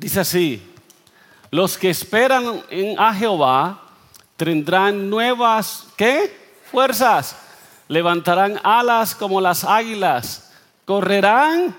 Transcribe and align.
Dice 0.00 0.20
así, 0.20 0.62
los 1.50 1.76
que 1.76 1.90
esperan 1.90 2.62
en, 2.70 2.98
a 2.98 3.12
Jehová 3.12 3.82
tendrán 4.38 5.10
nuevas, 5.10 5.88
¿qué? 5.94 6.34
Fuerzas. 6.70 7.36
Levantarán 7.86 8.58
alas 8.62 9.14
como 9.14 9.42
las 9.42 9.62
águilas. 9.62 10.54
Correrán 10.86 11.76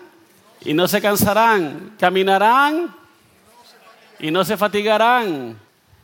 y 0.63 0.75
no 0.75 0.87
se 0.87 1.01
cansarán. 1.01 1.95
Caminarán 1.99 2.95
y 4.19 4.29
no 4.29 4.45
se 4.45 4.55
fatigarán. 4.55 5.59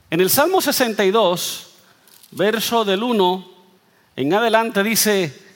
En 0.10 0.20
el 0.20 0.32
Salmo 0.32 0.60
62, 0.60 1.76
verso 2.32 2.84
del 2.84 3.04
1 3.04 3.48
en 4.16 4.34
adelante 4.34 4.82
dice, 4.82 5.47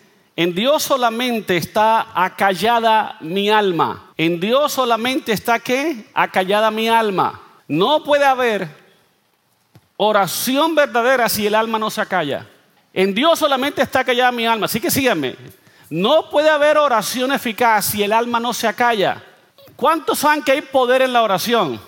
en 0.42 0.56
Dios 0.56 0.82
solamente 0.82 1.56
está 1.56 2.08
acallada 2.16 3.16
mi 3.20 3.52
alma. 3.52 4.12
En 4.18 4.40
Dios 4.40 4.72
solamente 4.72 5.34
está 5.34 5.60
qué? 5.60 6.06
Acallada 6.16 6.72
mi 6.72 6.90
alma. 6.90 7.40
No 7.68 8.04
puede 8.04 8.26
haber 8.26 8.68
oración 9.98 10.74
verdadera 10.74 11.30
si 11.30 11.46
el 11.46 11.54
alma 11.54 11.78
no 11.78 11.92
se 11.92 12.02
acalla. 12.02 12.48
En 12.92 13.14
Dios 13.14 13.38
solamente 13.38 13.84
está 13.84 14.00
acallada 14.00 14.32
mi 14.32 14.48
alma. 14.48 14.66
Así 14.66 14.80
que 14.80 14.90
síganme. 14.90 15.36
No 15.92 16.28
puede 16.32 16.50
haber 16.50 16.80
oración 16.80 17.32
eficaz 17.32 17.86
si 17.86 18.02
el 18.02 18.12
alma 18.12 18.40
no 18.40 18.52
se 18.52 18.68
acalla. 18.68 19.22
¿Cuántos 19.76 20.18
saben 20.18 20.42
que 20.42 20.54
hay 20.54 20.62
poder 20.64 21.04
en 21.04 21.14
la 21.14 21.22
oración? 21.22 21.80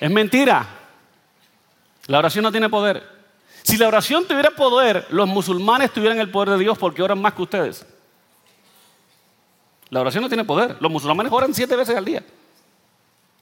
Es 0.00 0.10
mentira. 0.10 0.64
La 2.06 2.18
oración 2.18 2.44
no 2.44 2.52
tiene 2.52 2.68
poder. 2.68 3.15
Si 3.66 3.76
la 3.76 3.88
oración 3.88 4.24
tuviera 4.28 4.52
poder, 4.52 5.08
los 5.10 5.26
musulmanes 5.26 5.92
tuvieran 5.92 6.20
el 6.20 6.30
poder 6.30 6.50
de 6.50 6.58
Dios 6.58 6.78
porque 6.78 7.02
oran 7.02 7.20
más 7.20 7.32
que 7.32 7.42
ustedes. 7.42 7.84
La 9.90 10.02
oración 10.02 10.22
no 10.22 10.28
tiene 10.28 10.44
poder. 10.44 10.76
Los 10.78 10.88
musulmanes 10.88 11.32
oran 11.32 11.52
siete 11.52 11.74
veces 11.74 11.96
al 11.96 12.04
día. 12.04 12.22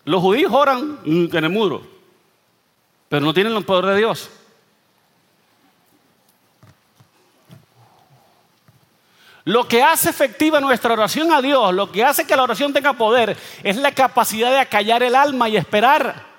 Los 0.07 0.23
judíos 0.23 0.51
oran 0.51 0.99
en 1.05 1.45
el 1.45 1.51
muro, 1.51 1.87
pero 3.11 3.23
no 3.23 3.35
tienen 3.35 3.55
el 3.55 3.67
poder 3.67 3.85
de 3.85 3.97
Dios. 3.99 4.31
Lo 9.45 9.69
que 9.69 9.83
hace 9.83 10.09
efectiva 10.09 10.59
nuestra 10.59 10.95
oración 10.95 11.35
a 11.35 11.43
Dios, 11.43 11.75
lo 11.75 11.93
que 11.93 12.03
hace 12.03 12.27
que 12.27 12.35
la 12.35 12.45
oración 12.45 12.73
tenga 12.73 12.95
poder, 12.95 13.37
es 13.63 13.77
la 13.77 13.93
capacidad 13.93 14.51
de 14.51 14.61
acallar 14.61 15.03
el 15.03 15.15
alma 15.15 15.51
y 15.51 15.59
esperar. 15.59 16.34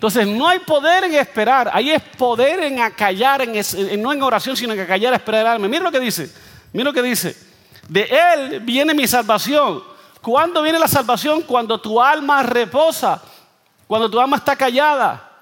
Entonces 0.00 0.26
no 0.26 0.48
hay 0.48 0.60
poder 0.60 1.04
en 1.04 1.14
esperar, 1.14 1.70
hay 1.74 1.90
es 1.90 2.02
poder 2.16 2.60
en 2.60 2.80
acallar, 2.80 3.42
en, 3.42 4.00
no 4.00 4.14
en 4.14 4.22
oración, 4.22 4.56
sino 4.56 4.72
en 4.72 4.80
acallar, 4.80 5.12
esperar 5.12 5.42
el 5.42 5.46
alma. 5.46 5.68
Mira 5.68 5.82
lo 5.82 5.92
que 5.92 6.00
dice, 6.00 6.34
mira 6.72 6.86
lo 6.86 6.94
que 6.94 7.02
dice. 7.02 7.36
De 7.86 8.08
Él 8.10 8.60
viene 8.60 8.94
mi 8.94 9.06
salvación. 9.06 9.84
¿Cuándo 10.22 10.62
viene 10.62 10.78
la 10.78 10.88
salvación? 10.88 11.42
Cuando 11.42 11.78
tu 11.78 12.00
alma 12.00 12.42
reposa, 12.42 13.20
cuando 13.86 14.10
tu 14.10 14.18
alma 14.18 14.38
está 14.38 14.56
callada. 14.56 15.32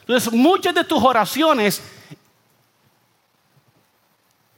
Entonces 0.00 0.32
muchas 0.32 0.74
de 0.74 0.84
tus 0.84 1.04
oraciones 1.04 1.82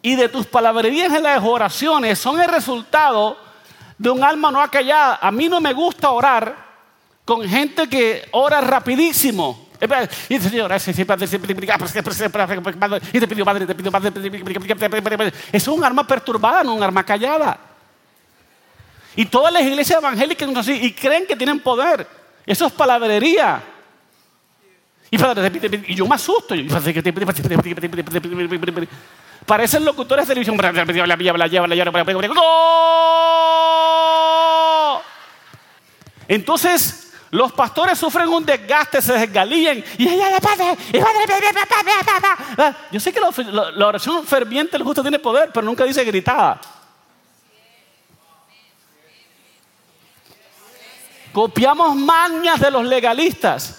y 0.01 0.15
de 0.15 0.29
tus 0.29 0.47
palabrerías 0.47 1.13
en 1.13 1.25
las 1.25 1.43
oraciones 1.43 2.21
son 2.21 2.41
el 2.41 2.49
resultado 2.49 3.37
de 3.99 4.11
un 4.11 4.23
alma 4.23 4.53
no 4.53 4.63
acallada. 4.63 5.19
A 5.21 5.33
mí 5.33 5.49
no 5.49 5.61
me 5.61 5.73
gusta 5.73 6.13
orar 6.13 6.70
con 7.25 7.49
gente 7.49 7.89
que 7.89 8.29
ora 8.33 8.61
rapidísimo. 8.61 9.71
Y 10.29 10.39
Señor, 10.39 10.73
es 15.53 15.69
un 15.69 15.85
arma 15.85 16.07
perturbada, 16.07 16.63
no 16.63 16.75
un 16.75 16.83
arma 16.83 17.03
callada. 17.05 17.59
Y 19.17 19.25
todas 19.27 19.53
las 19.53 19.63
iglesias 19.63 19.99
evangélicas 19.99 20.69
y 20.69 20.93
creen 20.93 21.27
que 21.27 21.35
tienen 21.35 21.61
poder. 21.61 22.07
Eso 22.45 22.67
es 22.67 22.73
palabrería. 22.73 23.63
Y 25.11 25.95
yo 25.95 26.07
me 26.07 26.15
asusto. 26.15 26.55
Parecen 29.47 29.85
locutores 29.85 30.29
de 30.29 30.35
televisión. 30.35 30.57
Entonces, 36.29 37.10
los 37.31 37.53
pastores 37.53 37.99
sufren 37.99 38.29
un 38.29 38.45
desgaste, 38.45 39.01
se 39.01 39.13
desgalillan 39.13 39.85
y 39.99 40.05
yo 42.91 43.01
sé 43.01 43.13
que 43.13 43.21
la, 43.21 43.87
oración 43.87 44.27
ferviente 44.27 44.73
del 44.73 44.83
justo 44.83 45.03
tiene 45.03 45.19
poder, 45.19 45.51
pero 45.53 45.65
nunca 45.65 45.85
dice 45.85 46.05
gritada. 46.05 46.61
Copiamos 51.33 51.95
mañas 51.95 52.59
de 52.59 52.71
los 52.73 52.85
legalistas. 52.85 53.77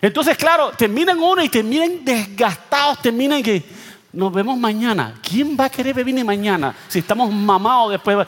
Entonces, 0.00 0.36
claro, 0.36 0.70
terminan 0.70 1.18
uno 1.18 1.42
y 1.42 1.48
terminan 1.48 2.04
desgastados, 2.04 3.02
terminan 3.02 3.42
que 3.42 3.64
nos 4.12 4.32
vemos 4.32 4.56
mañana. 4.56 5.18
¿Quién 5.20 5.56
va 5.58 5.64
a 5.64 5.70
querer 5.70 5.94
venir 5.94 6.24
mañana 6.24 6.76
si 6.86 7.00
estamos 7.00 7.32
mamados 7.32 7.90
después? 7.90 8.24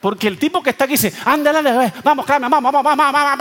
Porque 0.00 0.28
el 0.28 0.38
tipo 0.38 0.62
que 0.62 0.70
está 0.70 0.84
aquí 0.84 0.94
dice, 0.94 1.12
ándale, 1.26 1.58
ándale, 1.58 1.92
vamos, 2.02 2.24
clama, 2.24 2.48
vamos, 2.48 2.72
vamos, 2.72 2.96
vamos, 2.96 3.12
vamos, 3.12 3.38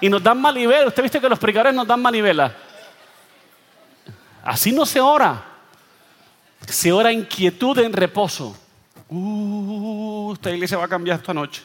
Y 0.00 0.08
nos 0.08 0.22
dan 0.22 0.40
manivela. 0.40 0.86
Usted 0.86 1.02
viste 1.02 1.20
que 1.20 1.28
los 1.28 1.38
predicadores 1.38 1.74
nos 1.74 1.86
dan 1.86 2.00
manivela. 2.00 2.54
Así 4.44 4.70
no 4.70 4.86
se 4.86 5.00
ora. 5.00 5.42
Se 6.68 6.92
ora 6.92 7.10
en 7.10 7.24
quietud, 7.24 7.76
en 7.78 7.92
reposo. 7.92 8.56
Uh, 9.08 10.32
esta 10.34 10.50
iglesia 10.50 10.78
va 10.78 10.84
a 10.84 10.88
cambiar 10.88 11.18
esta 11.18 11.34
noche. 11.34 11.62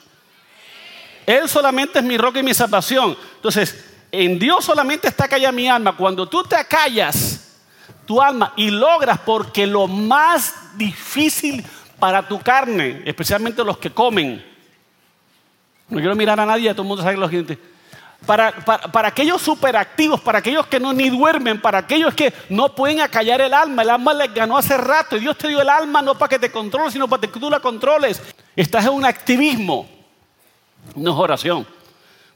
Él 1.27 1.47
solamente 1.47 1.99
es 1.99 2.05
mi 2.05 2.17
roca 2.17 2.39
y 2.39 2.43
mi 2.43 2.55
salvación. 2.55 3.15
Entonces, 3.35 3.85
en 4.11 4.39
Dios 4.39 4.65
solamente 4.65 5.07
está 5.07 5.27
callada 5.27 5.51
mi 5.51 5.67
alma. 5.67 5.95
Cuando 5.95 6.27
tú 6.27 6.43
te 6.43 6.55
acallas, 6.55 7.40
tu 8.05 8.21
alma 8.21 8.53
y 8.55 8.69
logras 8.69 9.19
porque 9.19 9.67
lo 9.67 9.87
más 9.87 10.77
difícil 10.77 11.65
para 11.99 12.27
tu 12.27 12.39
carne, 12.39 13.01
especialmente 13.05 13.63
los 13.63 13.77
que 13.77 13.91
comen, 13.91 14.43
no 15.89 15.97
quiero 15.99 16.15
mirar 16.15 16.39
a 16.39 16.45
nadie, 16.45 16.71
todo 16.71 16.83
el 16.83 16.87
mundo 16.87 17.03
sabe 17.03 17.17
lo 17.17 17.27
siguiente. 17.27 17.59
Para, 18.25 18.51
para, 18.51 19.07
aquellos 19.07 19.41
superactivos, 19.41 20.21
para 20.21 20.39
aquellos 20.39 20.67
que 20.67 20.79
no 20.79 20.93
ni 20.93 21.09
duermen, 21.09 21.59
para 21.59 21.79
aquellos 21.79 22.13
que 22.13 22.31
no 22.49 22.73
pueden 22.73 23.01
acallar 23.01 23.41
el 23.41 23.53
alma, 23.53 23.81
el 23.81 23.89
alma 23.89 24.13
les 24.13 24.33
ganó 24.33 24.57
hace 24.57 24.77
rato 24.77 25.17
y 25.17 25.21
Dios 25.21 25.37
te 25.37 25.47
dio 25.47 25.59
el 25.59 25.69
alma 25.69 26.01
no 26.01 26.15
para 26.15 26.29
que 26.29 26.39
te 26.39 26.51
controles, 26.51 26.93
sino 26.93 27.07
para 27.07 27.21
que 27.21 27.39
tú 27.39 27.49
la 27.49 27.59
controles. 27.59 28.21
Estás 28.55 28.85
en 28.85 28.91
un 28.91 29.05
activismo, 29.05 29.89
no 30.95 31.11
es 31.11 31.17
oración. 31.17 31.67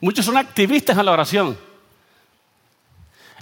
Muchos 0.01 0.25
son 0.25 0.37
activistas 0.37 0.97
en 0.97 1.05
la 1.05 1.11
oración. 1.11 1.57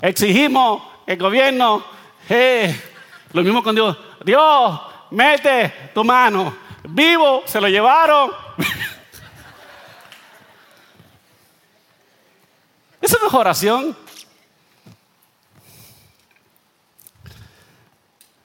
Exigimos 0.02 0.84
el 1.06 1.18
gobierno 1.18 1.84
eh, 2.30 2.82
lo 3.34 3.44
mismo 3.44 3.64
con 3.64 3.76
Dios. 3.76 3.98
Dios, 4.24 4.82
mete 5.12 5.92
tu 5.94 6.04
mano. 6.04 6.56
Vivo, 6.84 7.44
se 7.46 7.60
lo 7.62 7.68
llevaron. 7.68 8.32
Esa 13.02 13.18
no 13.20 13.28
es 13.28 13.34
oración. 13.34 13.98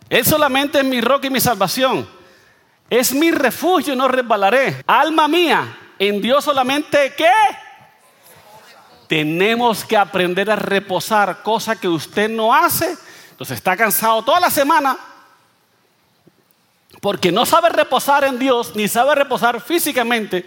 Él 0.09 0.25
solamente 0.25 0.79
es 0.79 0.85
mi 0.85 1.01
roca 1.01 1.27
y 1.27 1.31
mi 1.31 1.41
salvación. 1.41 2.09
Es 2.91 3.13
mi 3.13 3.31
refugio, 3.31 3.95
no 3.95 4.09
resbalaré. 4.09 4.83
Alma 4.87 5.29
mía, 5.29 5.79
en 5.99 6.23
Dios 6.23 6.45
solamente 6.45 7.13
¿qué? 7.17 7.31
Tenemos 9.07 9.85
que 9.85 9.97
aprender 9.97 10.51
a 10.51 10.57
reposar, 10.57 11.43
cosa 11.43 11.77
que 11.77 11.89
usted 11.89 12.29
no 12.31 12.55
hace 12.55 12.97
entonces 13.39 13.59
está 13.59 13.77
cansado 13.77 14.21
toda 14.23 14.41
la 14.41 14.51
semana 14.51 14.99
porque 17.01 17.31
no 17.31 17.47
sabe 17.47 17.69
reposar 17.69 18.25
en 18.25 18.37
Dios, 18.37 18.75
ni 18.75 18.89
sabe 18.89 19.15
reposar 19.15 19.61
físicamente, 19.61 20.45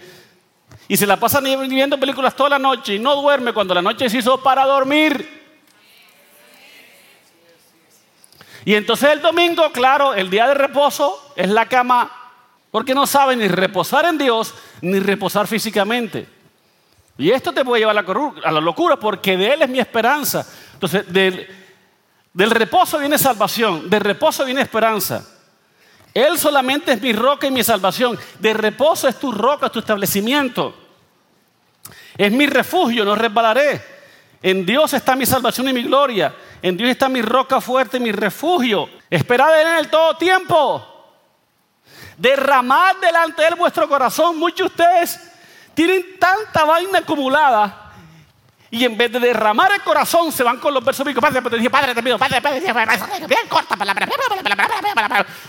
y 0.89 0.97
se 0.97 1.07
la 1.07 1.15
pasa 1.15 1.39
viendo 1.39 1.97
películas 1.97 2.35
toda 2.35 2.49
la 2.49 2.59
noche 2.59 2.95
y 2.95 2.99
no 2.99 3.15
duerme 3.15 3.53
cuando 3.53 3.73
la 3.73 3.81
noche 3.81 4.09
se 4.09 4.17
hizo 4.17 4.43
para 4.43 4.65
dormir. 4.65 5.41
Y 8.65 8.75
entonces 8.75 9.09
el 9.11 9.21
domingo, 9.21 9.71
claro, 9.71 10.13
el 10.13 10.29
día 10.29 10.49
de 10.49 10.55
reposo 10.55 11.31
es 11.37 11.47
la 11.47 11.67
cama, 11.69 12.11
porque 12.71 12.93
no 12.93 13.07
sabe 13.07 13.37
ni 13.37 13.47
reposar 13.47 14.03
en 14.03 14.17
Dios, 14.17 14.53
ni 14.81 14.99
reposar 14.99 15.47
físicamente. 15.47 16.27
Y 17.17 17.31
esto 17.31 17.53
te 17.53 17.63
puede 17.63 17.83
llevar 17.83 17.97
a 17.97 18.51
la, 18.51 18.59
locura, 18.59 18.97
porque 18.97 19.37
de 19.37 19.53
Él 19.53 19.61
es 19.61 19.69
mi 19.69 19.79
esperanza. 19.79 20.45
Entonces, 20.73 21.05
del, 21.07 21.60
del 22.33 22.51
reposo 22.51 22.97
viene 22.97 23.17
salvación, 23.17 23.89
del 23.89 24.01
reposo 24.01 24.45
viene 24.45 24.61
esperanza. 24.61 25.25
Él 26.13 26.37
solamente 26.37 26.93
es 26.93 27.01
mi 27.01 27.13
roca 27.13 27.47
y 27.47 27.51
mi 27.51 27.63
salvación. 27.63 28.19
De 28.39 28.53
reposo 28.53 29.07
es 29.07 29.17
tu 29.17 29.31
roca, 29.31 29.69
tu 29.69 29.79
establecimiento. 29.79 30.75
Es 32.17 32.31
mi 32.31 32.47
refugio, 32.47 33.05
no 33.05 33.15
resbalaré. 33.15 33.81
En 34.41 34.65
Dios 34.65 34.93
está 34.93 35.15
mi 35.15 35.25
salvación 35.25 35.69
y 35.69 35.73
mi 35.73 35.83
gloria. 35.83 36.35
En 36.61 36.75
Dios 36.75 36.89
está 36.89 37.07
mi 37.07 37.21
roca 37.21 37.61
fuerte, 37.61 37.99
mi 37.99 38.11
refugio. 38.11 38.89
Esperad 39.09 39.61
en 39.61 39.67
Él 39.79 39.89
todo 39.89 40.17
tiempo. 40.17 40.87
Derramad 42.17 42.97
delante 42.97 43.41
de 43.41 43.47
Él 43.49 43.55
vuestro 43.55 43.87
corazón. 43.87 44.37
Muchos 44.37 44.75
de 44.75 44.83
ustedes 44.83 45.19
tienen 45.73 46.19
tanta 46.19 46.65
vaina 46.65 46.99
acumulada 46.99 47.90
y 48.73 48.85
en 48.85 48.97
vez 48.97 49.11
de 49.11 49.19
derramar 49.19 49.69
el 49.73 49.81
corazón, 49.81 50.31
se 50.31 50.43
van 50.43 50.57
con 50.57 50.73
los 50.73 50.83
versos 50.83 51.05
bíblicos. 51.05 51.21
Padre, 51.21 51.41
te 51.41 51.69
padre, 51.69 51.93
te 51.93 52.01
pido, 52.01 52.17
padre, 52.17 52.41
padre, 52.41 52.61
bien 53.27 53.47
corta 53.49 53.75
palabra. 53.75 54.07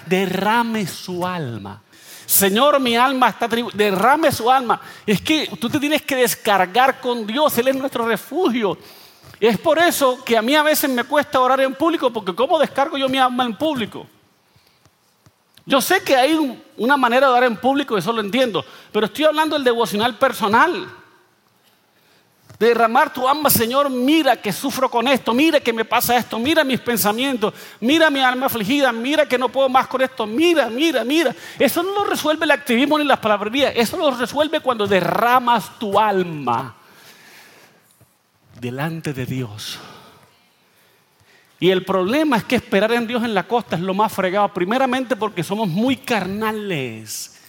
Derrame 0.04 0.84
su 0.88 1.24
alma. 1.24 1.80
Señor, 2.26 2.80
mi 2.80 2.96
alma 2.96 3.28
está 3.28 3.46
derrame 3.46 4.32
su 4.32 4.50
alma. 4.50 4.80
Es 5.06 5.20
que 5.20 5.48
tú 5.60 5.70
te 5.70 5.78
tienes 5.78 6.02
que 6.02 6.16
descargar 6.16 7.00
con 7.00 7.24
Dios, 7.24 7.56
Él 7.58 7.68
es 7.68 7.76
nuestro 7.76 8.06
refugio. 8.08 8.76
Es 9.38 9.56
por 9.56 9.78
eso 9.78 10.22
que 10.24 10.36
a 10.36 10.42
mí 10.42 10.56
a 10.56 10.64
veces 10.64 10.90
me 10.90 11.04
cuesta 11.04 11.38
orar 11.38 11.60
en 11.60 11.74
público, 11.74 12.12
porque 12.12 12.34
¿cómo 12.34 12.58
descargo 12.58 12.98
yo 12.98 13.08
mi 13.08 13.18
alma 13.18 13.44
en 13.44 13.54
público? 13.54 14.04
Yo 15.64 15.80
sé 15.80 16.02
que 16.02 16.16
hay 16.16 16.60
una 16.76 16.96
manera 16.96 17.28
de 17.28 17.32
orar 17.32 17.44
en 17.44 17.56
público, 17.56 17.96
eso 17.96 18.12
lo 18.12 18.20
entiendo, 18.20 18.64
pero 18.90 19.06
estoy 19.06 19.26
hablando 19.26 19.54
del 19.54 19.64
devocional 19.64 20.16
personal 20.16 21.01
derramar 22.68 23.12
tu 23.12 23.28
alma, 23.28 23.50
Señor, 23.50 23.90
mira 23.90 24.36
que 24.36 24.52
sufro 24.52 24.90
con 24.90 25.08
esto, 25.08 25.34
mira 25.34 25.60
que 25.60 25.72
me 25.72 25.84
pasa 25.84 26.16
esto, 26.16 26.38
mira 26.38 26.64
mis 26.64 26.80
pensamientos, 26.80 27.52
mira 27.80 28.10
mi 28.10 28.20
alma 28.20 28.46
afligida, 28.46 28.92
mira 28.92 29.26
que 29.26 29.38
no 29.38 29.48
puedo 29.48 29.68
más 29.68 29.86
con 29.86 30.00
esto, 30.02 30.26
mira, 30.26 30.68
mira, 30.68 31.04
mira. 31.04 31.34
Eso 31.58 31.82
no 31.82 31.92
lo 31.92 32.04
resuelve 32.04 32.44
el 32.44 32.50
activismo 32.50 32.98
ni 32.98 33.04
las 33.04 33.18
palabrerías, 33.18 33.72
eso 33.76 33.96
lo 33.96 34.10
resuelve 34.12 34.60
cuando 34.60 34.86
derramas 34.86 35.78
tu 35.78 35.98
alma 35.98 36.76
delante 38.60 39.12
de 39.12 39.26
Dios. 39.26 39.78
Y 41.58 41.70
el 41.70 41.84
problema 41.84 42.36
es 42.36 42.44
que 42.44 42.56
esperar 42.56 42.92
en 42.92 43.06
Dios 43.06 43.22
en 43.24 43.34
la 43.34 43.46
costa 43.46 43.76
es 43.76 43.82
lo 43.82 43.94
más 43.94 44.12
fregado, 44.12 44.52
primeramente 44.52 45.14
porque 45.16 45.44
somos 45.44 45.68
muy 45.68 45.96
carnales, 45.96 47.40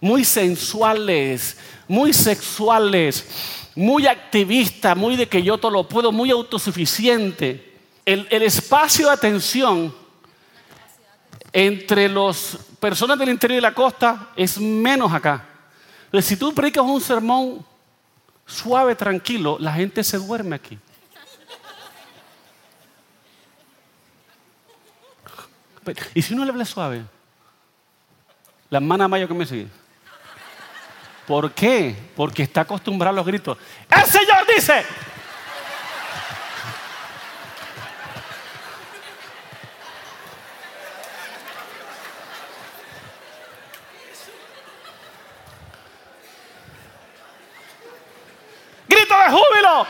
muy 0.00 0.24
sensuales, 0.24 1.58
muy 1.86 2.12
sexuales 2.12 3.58
muy 3.78 4.08
activista, 4.08 4.96
muy 4.96 5.14
de 5.14 5.28
que 5.28 5.40
yo 5.40 5.56
todo 5.56 5.70
lo 5.70 5.88
puedo, 5.88 6.10
muy 6.10 6.32
autosuficiente. 6.32 7.78
El, 8.04 8.26
espacio 8.42 9.06
de 9.06 9.12
atención 9.12 9.94
entre 11.52 12.08
las 12.08 12.58
personas 12.80 13.16
del 13.20 13.28
interior 13.28 13.58
de 13.58 13.62
la 13.62 13.72
costa 13.72 14.30
es 14.34 14.58
menos 14.58 15.12
acá. 15.12 15.46
Si 16.20 16.36
tú 16.36 16.52
predicas 16.52 16.82
un 16.82 17.00
sermón 17.00 17.64
suave, 18.44 18.96
tranquilo, 18.96 19.58
la 19.60 19.72
gente 19.72 20.02
se 20.02 20.18
duerme 20.18 20.56
aquí. 20.56 20.76
¿Y 26.14 26.22
si 26.22 26.34
uno 26.34 26.44
le 26.44 26.50
habla 26.50 26.64
suave? 26.64 27.04
La 28.70 28.78
hermana 28.78 29.06
Mayo 29.06 29.28
que 29.28 29.34
me 29.34 29.46
sigue. 29.46 29.68
¿Por 31.28 31.52
qué? 31.52 31.94
Porque 32.16 32.42
está 32.42 32.62
acostumbrado 32.62 33.12
a 33.12 33.16
los 33.16 33.26
gritos. 33.26 33.58
El 33.94 34.04
Señor 34.06 34.46
dice. 34.46 34.82
Grito 48.88 49.14
de 49.14 49.30
júbilo. 49.30 49.86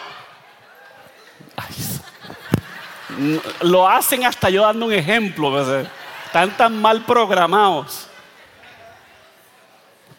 lo 3.61 3.89
hacen 3.89 4.25
hasta 4.25 4.51
yo 4.51 4.63
dando 4.63 4.87
un 4.87 4.93
ejemplo. 4.93 5.87
Están 6.27 6.51
tan 6.57 6.83
mal 6.83 7.05
programados. 7.05 8.09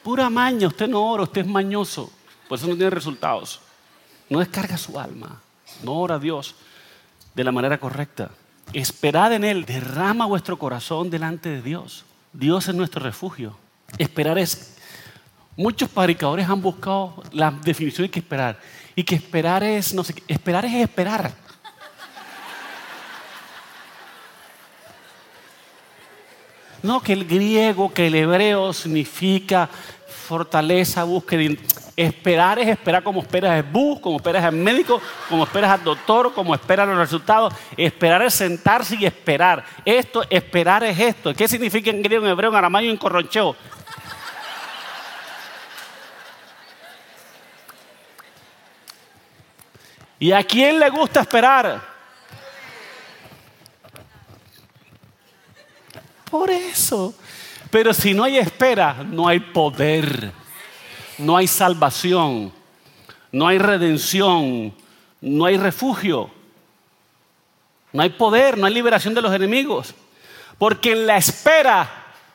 Pura 0.03 0.29
maña, 0.29 0.67
usted 0.67 0.87
no 0.87 1.03
ora, 1.03 1.23
usted 1.23 1.41
es 1.41 1.47
mañoso. 1.47 2.11
Por 2.47 2.57
eso 2.57 2.67
no 2.67 2.75
tiene 2.75 2.89
resultados. 2.89 3.59
No 4.29 4.39
descarga 4.39 4.77
su 4.77 4.99
alma. 4.99 5.41
No 5.83 5.93
ora 5.93 6.15
a 6.15 6.19
Dios 6.19 6.55
de 7.35 7.43
la 7.43 7.51
manera 7.51 7.79
correcta. 7.79 8.31
Esperad 8.73 9.33
en 9.33 9.43
Él. 9.43 9.65
Derrama 9.65 10.25
vuestro 10.25 10.57
corazón 10.57 11.09
delante 11.09 11.49
de 11.49 11.61
Dios. 11.61 12.05
Dios 12.33 12.67
es 12.67 12.75
nuestro 12.75 13.01
refugio. 13.01 13.57
Esperar 13.97 14.37
es... 14.37 14.75
Muchos 15.55 15.89
predicadores 15.89 16.47
han 16.47 16.61
buscado 16.61 17.21
la 17.33 17.51
definición 17.51 18.07
de 18.07 18.11
que 18.11 18.19
esperar. 18.19 18.59
Y 18.95 19.03
que 19.03 19.15
esperar 19.15 19.63
es, 19.63 19.93
no 19.93 20.03
sé, 20.03 20.15
esperar 20.27 20.65
es 20.65 20.73
esperar. 20.75 21.33
No, 26.81 27.01
que 27.01 27.13
el 27.13 27.25
griego, 27.25 27.93
que 27.93 28.07
el 28.07 28.15
hebreo 28.15 28.71
significa 28.73 29.69
fortaleza, 30.07 31.03
búsqueda. 31.03 31.55
Esperar 31.97 32.59
es 32.59 32.69
esperar 32.69 33.03
como 33.03 33.21
esperas 33.21 33.57
el 33.57 33.63
bus, 33.63 33.99
como 33.99 34.15
esperas 34.15 34.45
al 34.45 34.53
médico, 34.53 35.01
como 35.27 35.43
esperas 35.43 35.71
al 35.71 35.83
doctor, 35.83 36.33
como 36.33 36.55
esperas 36.55 36.87
los 36.87 36.97
resultados. 36.97 37.53
Esperar 37.75 38.21
es 38.21 38.33
sentarse 38.35 38.95
y 38.95 39.05
esperar. 39.05 39.65
Esto, 39.83 40.23
esperar 40.29 40.83
es 40.85 40.97
esto. 40.97 41.33
¿Qué 41.33 41.47
significa 41.47 41.89
en 41.89 42.01
griego, 42.01 42.25
en 42.25 42.31
hebreo, 42.31 42.51
en 42.51 42.55
arameo 42.55 42.81
y 42.83 42.89
en 42.89 42.97
corroncheo? 42.97 43.55
¿Y 50.19 50.31
a 50.31 50.43
quién 50.43 50.79
le 50.79 50.89
gusta 50.89 51.21
esperar? 51.21 51.98
Por 56.29 56.49
eso. 56.49 57.13
Pero 57.71 57.93
si 57.93 58.13
no 58.13 58.23
hay 58.23 58.37
espera, 58.37 59.03
no 59.03 59.27
hay 59.27 59.39
poder, 59.39 60.31
no 61.17 61.37
hay 61.37 61.47
salvación, 61.47 62.51
no 63.31 63.47
hay 63.47 63.57
redención, 63.57 64.73
no 65.21 65.45
hay 65.45 65.57
refugio, 65.57 66.31
no 67.91 68.01
hay 68.01 68.09
poder, 68.09 68.57
no 68.57 68.65
hay 68.65 68.73
liberación 68.73 69.13
de 69.13 69.21
los 69.21 69.33
enemigos. 69.33 69.93
Porque 70.57 70.91
en 70.91 71.07
la 71.07 71.17
espera 71.17 71.89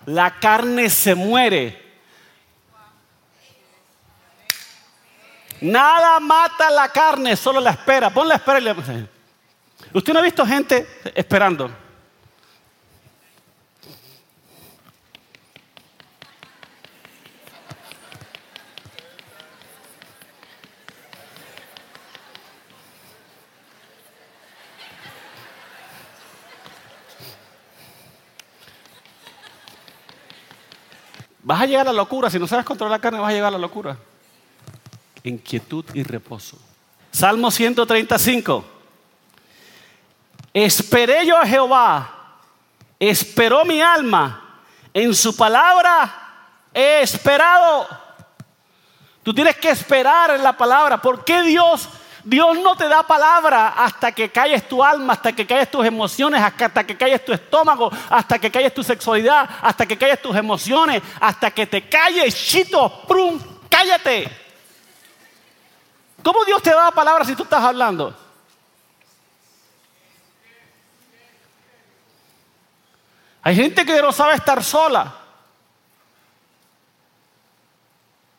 la 0.07 0.39
carne 0.39 0.89
se 0.89 1.15
muere. 1.15 1.83
Nada 5.61 6.21
mata 6.21 6.71
la 6.71 6.89
carne, 6.89 7.37
solo 7.37 7.61
la 7.61 7.71
espera. 7.71 8.11
Pon 8.11 8.29
la 8.29 8.35
espera 8.37 8.59
y 8.59 8.63
le... 8.63 8.75
Usted 9.93 10.13
no 10.13 10.19
ha 10.19 10.23
visto 10.23 10.45
gente 10.47 10.87
esperando. 11.15 11.84
Vas 31.45 31.61
a 31.61 31.67
llegar 31.67 31.87
a 31.87 31.93
la 31.93 31.99
locura. 31.99 32.31
Si 32.31 32.39
no 32.39 32.47
sabes 32.47 32.65
controlar 32.65 32.99
la 32.99 33.01
carne, 33.01 33.21
vas 33.21 33.29
a 33.29 33.33
llegar 33.33 33.49
a 33.49 33.53
la 33.53 33.59
locura. 33.59 33.97
Inquietud 35.23 35.85
y 35.93 36.03
reposo. 36.03 36.59
Salmo 37.13 37.51
135. 37.51 38.65
Esperé 40.55 41.27
yo 41.27 41.37
a 41.37 41.47
Jehová. 41.47 42.39
Esperó 42.99 43.65
mi 43.67 43.81
alma. 43.83 44.63
En 44.95 45.15
su 45.15 45.37
palabra 45.37 46.23
he 46.73 47.03
esperado. 47.03 47.87
Tú 49.23 49.35
tienes 49.35 49.57
que 49.57 49.71
esperar 49.71 50.31
en 50.31 50.43
la 50.43 50.57
palabra. 50.57 51.01
¿Por 51.01 51.25
qué 51.25 51.43
Dios 51.43 51.89
Dios 52.25 52.59
no 52.59 52.75
te 52.75 52.89
da 52.89 53.03
palabra 53.03 53.75
hasta 53.77 54.11
que 54.13 54.31
calles 54.31 54.67
tu 54.67 54.83
alma, 54.83 55.13
hasta 55.13 55.33
que 55.33 55.47
calles 55.47 55.71
tus 55.71 55.85
emociones, 55.85 56.41
hasta 56.41 56.83
que 56.85 56.97
calles 56.97 57.23
tu 57.23 57.35
estómago, 57.35 57.91
hasta 58.09 58.39
que 58.39 58.51
calles 58.51 58.73
tu 58.73 58.83
sexualidad, 58.83 59.49
hasta 59.61 59.85
que 59.85 59.99
calles 59.99 60.23
tus 60.23 60.35
emociones, 60.35 61.03
hasta 61.21 61.51
que 61.51 61.67
te 61.67 61.87
calles, 61.87 62.35
chito, 62.35 63.03
prum, 63.07 63.39
cállate. 63.69 64.31
¿Cómo 66.23 66.47
Dios 66.47 66.63
te 66.63 66.71
da 66.71 66.91
palabra 66.91 67.27
si 67.27 67.37
tú 67.37 67.43
estás 67.43 67.63
hablando? 67.63 68.17
Hay 73.43 73.55
gente 73.55 73.85
que 73.85 74.01
no 74.01 74.13
sabe 74.13 74.37
estar 74.37 74.65
sola. 74.65 75.15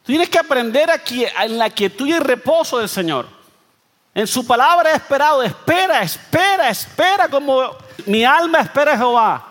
Tienes 0.03 0.27
que 0.27 0.39
aprender 0.39 0.89
aquí 0.89 1.23
en 1.23 1.59
la 1.59 1.69
quietud 1.69 2.07
y 2.07 2.13
el 2.13 2.21
reposo 2.21 2.79
del 2.79 2.89
Señor. 2.89 3.34
En 4.15 4.25
su 4.25 4.47
palabra 4.47 4.93
he 4.93 4.95
esperado, 4.95 5.43
espera, 5.43 6.01
espera, 6.01 6.69
espera 6.69 7.27
como 7.27 7.75
mi 8.05 8.23
alma 8.23 8.59
espera 8.59 8.93
a 8.93 8.97
Jehová. 8.97 9.45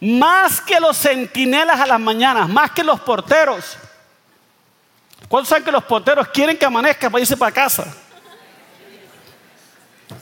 Más 0.00 0.60
que 0.60 0.78
los 0.78 0.96
centinelas 0.96 1.80
a 1.80 1.86
las 1.86 1.98
mañanas, 1.98 2.48
más 2.48 2.70
que 2.70 2.84
los 2.84 3.00
porteros. 3.00 3.76
¿Cuántos 5.26 5.48
saben 5.48 5.64
que 5.64 5.72
los 5.72 5.82
porteros 5.82 6.28
quieren 6.28 6.56
que 6.56 6.64
amanezca 6.64 7.10
para 7.10 7.20
irse 7.20 7.36
para 7.36 7.50
casa? 7.50 7.96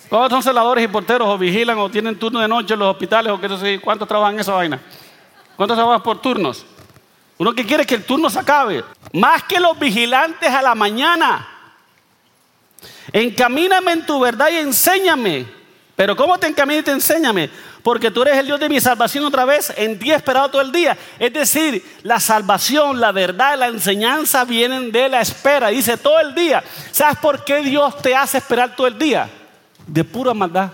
¿Cuántos 0.09 0.31
son 0.31 0.43
celadores 0.43 0.83
y 0.83 0.89
porteros 0.89 1.29
o 1.29 1.37
vigilan 1.37 1.77
o 1.79 1.91
tienen 1.91 2.19
turno 2.19 2.41
de 2.41 2.49
noche 2.49 2.73
en 2.73 2.81
los 2.81 2.91
hospitales 2.91 3.31
o 3.35 3.39
qué 3.39 3.49
sé 3.59 3.81
cuántos 3.83 4.09
trabajan 4.09 4.35
en 4.35 4.41
esa 4.41 4.55
vaina? 4.55 4.81
¿Cuántos 5.57 5.77
trabajan 5.77 6.03
por 6.03 6.23
turnos? 6.23 6.65
Uno 7.37 7.53
que 7.53 7.67
quiere 7.67 7.85
que 7.85 7.97
el 7.97 8.05
turno 8.07 8.31
se 8.31 8.39
acabe. 8.39 8.83
Más 9.13 9.43
que 9.43 9.61
los 9.61 9.79
vigilantes 9.79 10.49
a 10.49 10.63
la 10.63 10.75
mañana. 10.75 11.54
Encamíname 13.13 13.93
en 13.93 14.07
tu 14.07 14.21
verdad 14.21 14.49
y 14.51 14.57
enséñame. 14.57 15.47
Pero 15.97 16.17
¿cómo 16.17 16.39
te 16.39 16.47
encaminas 16.47 16.83
y 16.83 16.85
te 16.85 16.91
enséñame? 16.91 17.49
Porque 17.83 18.11
tú 18.11 18.23
eres 18.23 18.39
el 18.39 18.47
Dios 18.47 18.59
de 18.59 18.69
mi 18.69 18.81
salvación 18.81 19.25
otra 19.25 19.45
vez, 19.45 19.73
en 19.77 19.99
ti 19.99 20.11
esperado 20.11 20.49
todo 20.51 20.63
el 20.63 20.73
día. 20.73 20.97
Es 21.19 21.33
decir, 21.33 21.85
la 22.03 22.19
salvación, 22.19 22.99
la 22.99 23.13
verdad, 23.13 23.59
la 23.59 23.67
enseñanza 23.69 24.45
vienen 24.45 24.91
de 24.91 25.09
la 25.09 25.21
espera. 25.21 25.69
Dice 25.69 25.97
todo 25.97 26.19
el 26.19 26.35
día. 26.35 26.65
¿Sabes 26.91 27.19
por 27.19 27.45
qué 27.45 27.61
Dios 27.61 27.97
te 27.99 28.17
hace 28.17 28.39
esperar 28.39 28.75
todo 28.75 28.87
el 28.87 28.99
día? 28.99 29.29
De 29.87 30.03
pura 30.03 30.35
maldad. 30.35 30.71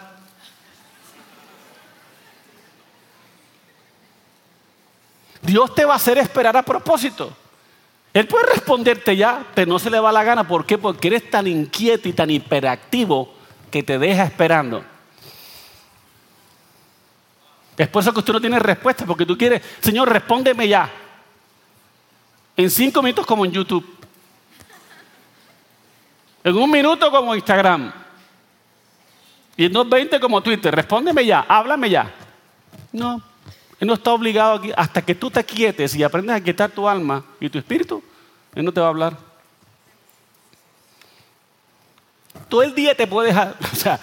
Dios 5.42 5.74
te 5.74 5.84
va 5.84 5.94
a 5.94 5.96
hacer 5.96 6.18
esperar 6.18 6.56
a 6.56 6.62
propósito. 6.62 7.36
Él 8.12 8.26
puede 8.26 8.46
responderte 8.46 9.16
ya, 9.16 9.46
pero 9.54 9.70
no 9.70 9.78
se 9.78 9.90
le 9.90 10.00
va 10.00 10.10
la 10.10 10.24
gana. 10.24 10.46
¿Por 10.46 10.66
qué? 10.66 10.78
Porque 10.78 11.08
eres 11.08 11.30
tan 11.30 11.46
inquieto 11.46 12.08
y 12.08 12.12
tan 12.12 12.30
hiperactivo 12.30 13.32
que 13.70 13.82
te 13.82 13.98
deja 13.98 14.24
esperando. 14.24 14.84
Es 17.76 17.88
por 17.88 18.02
eso 18.02 18.12
que 18.12 18.18
usted 18.18 18.32
no 18.32 18.40
tiene 18.40 18.58
respuesta, 18.58 19.06
porque 19.06 19.24
tú 19.24 19.38
quieres, 19.38 19.62
Señor, 19.80 20.08
respóndeme 20.10 20.68
ya. 20.68 20.90
En 22.56 22.68
cinco 22.68 23.00
minutos 23.00 23.24
como 23.24 23.44
en 23.44 23.52
YouTube. 23.52 23.96
En 26.42 26.56
un 26.56 26.70
minuto 26.70 27.10
como 27.10 27.34
Instagram. 27.34 27.92
Y 29.56 29.66
en 29.66 29.72
dos 29.72 29.88
veinte 29.88 30.18
como 30.18 30.42
Twitter. 30.42 30.74
Respóndeme 30.74 31.24
ya, 31.24 31.46
háblame 31.48 31.88
ya. 31.88 32.12
No. 32.92 33.29
Él 33.80 33.88
no 33.88 33.94
está 33.94 34.12
obligado 34.12 34.54
aquí. 34.54 34.72
Hasta 34.76 35.02
que 35.02 35.14
tú 35.14 35.30
te 35.30 35.42
quietes 35.42 35.94
y 35.96 36.02
aprendas 36.02 36.36
a 36.36 36.44
quietar 36.44 36.70
tu 36.70 36.86
alma 36.86 37.24
y 37.40 37.48
tu 37.48 37.58
espíritu, 37.58 38.02
Él 38.54 38.64
no 38.64 38.72
te 38.72 38.80
va 38.80 38.86
a 38.86 38.90
hablar. 38.90 39.16
Todo 42.48 42.62
el 42.62 42.74
día 42.74 42.94
te 42.94 43.06
puedes... 43.06 43.34
O 43.72 43.76
sea, 43.76 43.98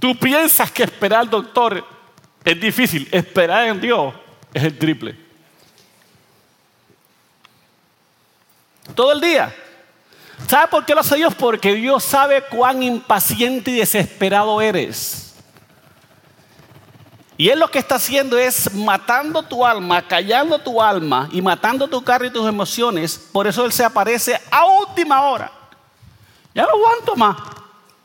tú 0.00 0.16
piensas 0.16 0.72
que 0.72 0.82
esperar 0.82 1.20
al 1.20 1.30
doctor 1.30 1.84
es 2.44 2.60
difícil. 2.60 3.08
Esperar 3.12 3.68
en 3.68 3.80
Dios 3.80 4.12
es 4.52 4.64
el 4.64 4.76
triple. 4.76 5.14
Todo 8.94 9.12
el 9.12 9.20
día. 9.20 9.54
¿Sabe 10.48 10.68
por 10.68 10.84
qué 10.84 10.94
lo 10.94 11.00
hace 11.00 11.16
Dios? 11.16 11.34
Porque 11.34 11.74
Dios 11.74 12.02
sabe 12.02 12.42
cuán 12.42 12.82
impaciente 12.82 13.70
y 13.70 13.76
desesperado 13.76 14.60
eres. 14.60 15.27
Y 17.40 17.50
Él 17.50 17.60
lo 17.60 17.70
que 17.70 17.78
está 17.78 17.94
haciendo 17.94 18.36
es 18.36 18.74
matando 18.74 19.44
tu 19.44 19.64
alma, 19.64 20.02
callando 20.02 20.58
tu 20.58 20.82
alma 20.82 21.28
y 21.30 21.40
matando 21.40 21.86
tu 21.86 22.02
carne 22.02 22.26
y 22.26 22.32
tus 22.32 22.48
emociones. 22.48 23.16
Por 23.32 23.46
eso 23.46 23.64
Él 23.64 23.72
se 23.72 23.84
aparece 23.84 24.40
a 24.50 24.66
última 24.66 25.22
hora. 25.22 25.52
Ya 26.52 26.64
no 26.64 26.70
aguanto 26.70 27.14
más. 27.14 27.36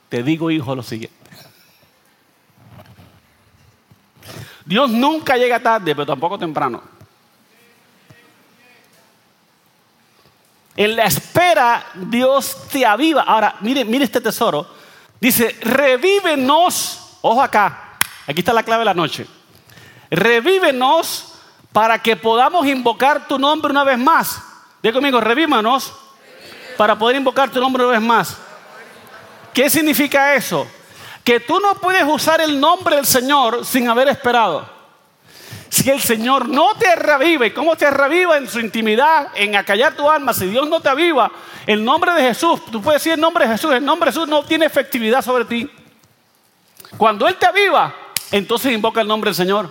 Te 0.07 0.21
digo, 0.21 0.51
hijo, 0.51 0.75
lo 0.75 0.83
siguiente. 0.83 1.17
Dios 4.63 4.91
nunca 4.91 5.35
llega 5.35 5.59
tarde, 5.59 5.95
pero 5.95 6.05
tampoco 6.05 6.37
temprano. 6.37 6.83
En 10.75 10.95
la 10.95 11.05
espera, 11.05 11.87
Dios 11.95 12.67
te 12.71 12.85
aviva. 12.85 13.23
Ahora, 13.23 13.55
mire, 13.61 13.83
mire 13.83 14.05
este 14.05 14.21
tesoro. 14.21 14.67
Dice, 15.19 15.57
revívenos. 15.61 17.17
Ojo 17.21 17.41
acá. 17.41 17.92
Aquí 18.27 18.39
está 18.39 18.53
la 18.53 18.63
clave 18.63 18.81
de 18.81 18.85
la 18.85 18.93
noche. 18.93 19.27
Revívenos 20.09 21.33
para 21.71 21.99
que 21.99 22.15
podamos 22.15 22.65
invocar 22.67 23.27
tu 23.27 23.37
nombre 23.37 23.71
una 23.71 23.83
vez 23.83 23.97
más. 23.97 24.41
Diga 24.81 24.93
conmigo, 24.93 25.19
revívanos 25.19 25.93
para 26.77 26.97
poder 26.97 27.17
invocar 27.17 27.49
tu 27.49 27.59
nombre 27.59 27.83
una 27.83 27.93
vez 27.93 28.01
más. 28.01 28.37
¿Qué 29.53 29.69
significa 29.69 30.35
eso? 30.35 30.67
Que 31.23 31.39
tú 31.39 31.59
no 31.59 31.75
puedes 31.75 32.03
usar 32.03 32.41
el 32.41 32.59
nombre 32.59 32.95
del 32.95 33.05
Señor 33.05 33.65
sin 33.65 33.87
haber 33.87 34.07
esperado. 34.07 34.71
Si 35.69 35.89
el 35.89 35.99
Señor 35.99 36.47
no 36.47 36.75
te 36.75 36.95
revive, 36.95 37.53
¿cómo 37.53 37.75
te 37.75 37.89
reviva 37.89 38.37
en 38.37 38.47
su 38.47 38.59
intimidad, 38.59 39.29
en 39.33 39.55
acallar 39.55 39.95
tu 39.95 40.07
alma? 40.07 40.33
Si 40.33 40.45
Dios 40.45 40.69
no 40.69 40.79
te 40.79 40.89
aviva, 40.89 41.31
el 41.65 41.83
nombre 41.83 42.13
de 42.13 42.21
Jesús, 42.21 42.63
tú 42.65 42.81
puedes 42.81 43.01
decir 43.01 43.13
el 43.13 43.19
nombre 43.19 43.47
de 43.47 43.53
Jesús, 43.53 43.73
el 43.73 43.83
nombre 43.83 44.09
de 44.09 44.13
Jesús 44.13 44.27
no 44.27 44.43
tiene 44.43 44.67
efectividad 44.67 45.23
sobre 45.23 45.45
ti. 45.45 45.69
Cuando 46.95 47.27
Él 47.27 47.35
te 47.37 47.47
aviva, 47.47 48.02
entonces 48.33 48.73
invoca 48.73 48.99
el 48.99 49.07
nombre 49.07 49.27
del 49.27 49.35
Señor. 49.35 49.69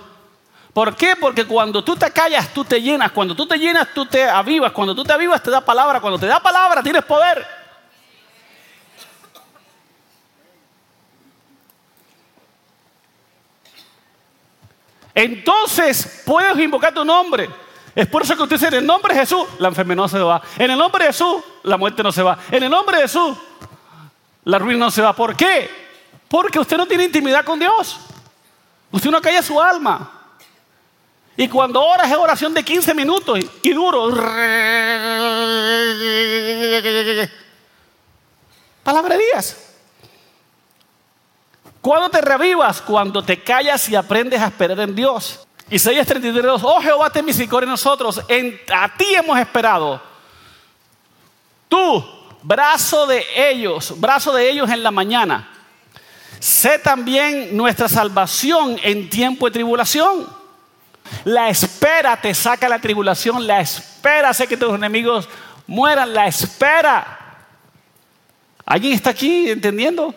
¿Por 0.72 0.94
qué? 0.94 1.16
Porque 1.16 1.44
cuando 1.44 1.82
tú 1.82 1.96
te 1.96 2.08
callas, 2.12 2.54
tú 2.54 2.64
te 2.64 2.80
llenas. 2.80 3.10
Cuando 3.10 3.34
tú 3.34 3.44
te 3.44 3.58
llenas, 3.58 3.88
tú 3.92 4.06
te 4.06 4.22
avivas. 4.22 4.70
Cuando 4.70 4.94
tú 4.94 5.02
te 5.02 5.12
avivas, 5.12 5.42
te 5.42 5.50
da 5.50 5.60
palabra. 5.60 6.00
Cuando 6.00 6.16
te 6.16 6.26
da 6.26 6.38
palabra, 6.40 6.80
tienes 6.80 7.04
poder. 7.04 7.44
Entonces 15.12 16.22
puedes 16.24 16.56
invocar 16.56 16.94
tu 16.94 17.04
nombre. 17.04 17.50
Es 17.96 18.06
por 18.06 18.22
eso 18.22 18.36
que 18.36 18.44
usted 18.44 18.56
dice, 18.56 18.68
en 18.68 18.74
el 18.74 18.86
nombre 18.86 19.12
de 19.12 19.20
Jesús, 19.22 19.44
la 19.58 19.66
enfermedad 19.68 20.02
no 20.02 20.08
se 20.08 20.20
va. 20.20 20.40
En 20.56 20.70
el 20.70 20.78
nombre 20.78 21.04
de 21.04 21.12
Jesús, 21.12 21.42
la 21.64 21.76
muerte 21.76 22.04
no 22.04 22.12
se 22.12 22.22
va. 22.22 22.38
En 22.52 22.62
el 22.62 22.70
nombre 22.70 22.98
de 22.98 23.02
Jesús, 23.02 23.36
la 24.44 24.60
ruina 24.60 24.78
no 24.78 24.90
se 24.92 25.02
va. 25.02 25.12
¿Por 25.12 25.34
qué? 25.34 25.68
Porque 26.28 26.60
usted 26.60 26.76
no 26.76 26.86
tiene 26.86 27.02
intimidad 27.02 27.44
con 27.44 27.58
Dios. 27.58 27.98
Usted 28.92 29.10
no 29.10 29.20
calla 29.20 29.42
su 29.42 29.60
alma. 29.60 30.20
Y 31.36 31.48
cuando 31.48 31.82
ora 31.82 32.06
es 32.06 32.14
oración 32.14 32.52
de 32.52 32.62
15 32.62 32.94
minutos 32.94 33.40
y, 33.62 33.72
duro. 33.72 34.10
Palabrerías. 38.84 39.56
¿Cuándo 41.80 42.10
te 42.10 42.20
revivas? 42.20 42.82
Cuando 42.82 43.24
te 43.24 43.42
callas 43.42 43.88
y 43.88 43.96
aprendes 43.96 44.40
a 44.40 44.48
esperar 44.48 44.78
en 44.80 44.94
Dios. 44.94 45.46
Isaías 45.70 46.06
33, 46.06 46.44
oh 46.62 46.80
Jehová, 46.82 47.08
ten 47.10 47.24
misericordia 47.24 47.66
de 47.66 47.70
nosotros. 47.70 48.20
En, 48.28 48.60
a 48.72 48.94
ti 48.94 49.14
hemos 49.14 49.38
esperado. 49.38 50.02
Tú, 51.66 52.04
brazo 52.42 53.06
de 53.06 53.24
ellos, 53.34 53.98
brazo 53.98 54.34
de 54.34 54.50
ellos 54.50 54.68
en 54.68 54.82
la 54.82 54.90
mañana 54.90 55.51
Sé 56.42 56.80
también 56.80 57.56
nuestra 57.56 57.88
salvación 57.88 58.76
en 58.82 59.08
tiempo 59.08 59.46
de 59.46 59.52
tribulación. 59.52 60.26
La 61.22 61.48
espera 61.48 62.20
te 62.20 62.34
saca 62.34 62.68
la 62.68 62.80
tribulación, 62.80 63.46
la 63.46 63.60
espera 63.60 64.30
hace 64.30 64.48
que 64.48 64.56
tus 64.56 64.74
enemigos 64.74 65.28
mueran, 65.68 66.12
la 66.12 66.26
espera. 66.26 67.36
¿Alguien 68.66 68.94
está 68.94 69.10
aquí 69.10 69.50
entendiendo? 69.50 70.12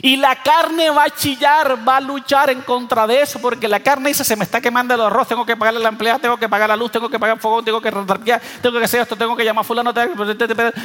Y 0.00 0.16
la 0.16 0.36
carne 0.36 0.88
va 0.88 1.04
a 1.04 1.10
chillar, 1.10 1.86
va 1.86 1.98
a 1.98 2.00
luchar 2.00 2.48
en 2.48 2.62
contra 2.62 3.06
de 3.06 3.20
eso, 3.20 3.42
porque 3.42 3.68
la 3.68 3.80
carne 3.80 4.08
dice, 4.08 4.24
se 4.24 4.36
me 4.36 4.44
está 4.44 4.62
quemando 4.62 4.94
el 4.94 5.02
arroz, 5.02 5.28
tengo 5.28 5.44
que 5.44 5.54
pagarle 5.54 5.80
a 5.80 5.82
la 5.82 5.88
empleada, 5.90 6.18
tengo 6.18 6.38
que 6.38 6.48
pagar 6.48 6.70
la 6.70 6.76
luz, 6.76 6.90
tengo 6.90 7.10
que 7.10 7.18
pagar 7.18 7.36
el 7.36 7.42
fuego, 7.42 7.62
tengo 7.62 7.82
que 7.82 7.90
retarquear, 7.90 8.40
tengo 8.62 8.78
que 8.78 8.86
hacer 8.86 9.02
esto, 9.02 9.16
tengo 9.16 9.36
que 9.36 9.44
llamar 9.44 9.66
a 9.66 9.68
fulano. 9.68 9.92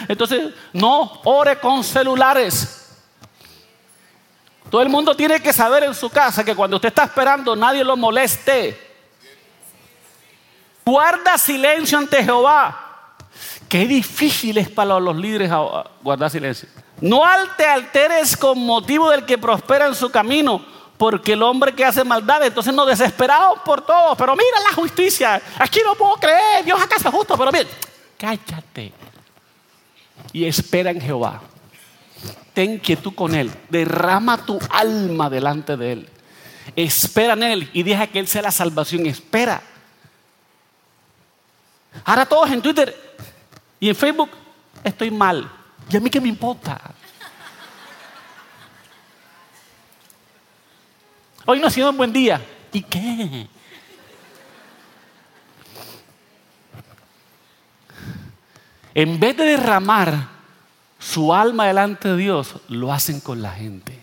Entonces, 0.09 0.53
no 0.73 1.21
ore 1.23 1.57
con 1.57 1.85
celulares. 1.85 2.83
Todo 4.69 4.81
el 4.81 4.89
mundo 4.89 5.15
tiene 5.15 5.39
que 5.39 5.53
saber 5.53 5.83
en 5.83 5.93
su 5.93 6.09
casa 6.09 6.43
que 6.43 6.55
cuando 6.55 6.75
usted 6.75 6.89
está 6.89 7.05
esperando 7.05 7.55
nadie 7.55 7.83
lo 7.83 7.95
moleste. 7.95 8.87
Guarda 10.85 11.37
silencio 11.37 11.97
ante 11.97 12.23
Jehová. 12.23 13.15
Qué 13.69 13.85
difícil 13.85 14.57
es 14.57 14.69
para 14.69 14.99
los 14.99 15.15
líderes 15.15 15.51
guardar 16.01 16.29
silencio. 16.29 16.69
No 17.01 17.23
te 17.55 17.65
alteres 17.65 18.35
con 18.35 18.59
motivo 18.59 19.09
del 19.09 19.25
que 19.25 19.37
prospera 19.37 19.87
en 19.87 19.95
su 19.95 20.09
camino, 20.09 20.65
porque 20.97 21.33
el 21.33 21.43
hombre 21.43 21.75
que 21.75 21.85
hace 21.85 22.03
maldad, 22.03 22.43
entonces 22.43 22.73
no 22.73 22.85
desesperados 22.85 23.59
por 23.63 23.81
todo. 23.81 24.15
Pero 24.15 24.35
mira 24.35 24.59
la 24.67 24.73
justicia. 24.73 25.41
Aquí 25.59 25.81
no 25.85 25.95
puedo 25.95 26.15
creer. 26.15 26.65
Dios 26.65 26.81
acá 26.81 26.95
es 26.95 27.03
justo, 27.03 27.37
pero 27.37 27.51
mira, 27.51 27.67
cállate. 28.17 28.93
Y 30.33 30.45
espera 30.45 30.91
en 30.91 30.99
Jehová 30.99 31.41
ten 32.57 32.79
quietud 32.79 33.13
con 33.13 33.35
Él, 33.35 33.51
derrama 33.69 34.43
tu 34.43 34.57
alma 34.71 35.29
delante 35.29 35.77
de 35.77 35.91
Él, 35.91 36.09
espera 36.75 37.33
en 37.33 37.43
Él 37.43 37.69
y 37.71 37.83
deja 37.83 38.07
que 38.07 38.17
Él 38.17 38.27
sea 38.27 38.41
la 38.41 38.49
salvación, 38.49 39.05
espera. 39.05 39.61
Ahora 42.03 42.25
todos 42.25 42.49
en 42.49 42.59
Twitter 42.59 42.95
y 43.79 43.89
en 43.89 43.95
Facebook 43.95 44.31
estoy 44.83 45.11
mal. 45.11 45.47
¿Y 45.87 45.97
a 45.97 45.99
mí 45.99 46.09
qué 46.09 46.19
me 46.19 46.29
importa? 46.29 46.81
Hoy 51.45 51.59
no 51.59 51.67
ha 51.67 51.69
sido 51.69 51.91
un 51.91 51.97
buen 51.97 52.11
día. 52.11 52.41
¿Y 52.73 52.81
qué? 52.81 53.47
En 58.95 59.19
vez 59.19 59.37
de 59.37 59.43
derramar 59.43 60.36
su 61.17 61.33
alma 61.33 61.65
delante 61.65 62.09
de 62.09 62.15
Dios, 62.15 62.57
lo 62.67 62.93
hacen 62.93 63.19
con 63.21 63.41
la 63.41 63.51
gente. 63.51 63.99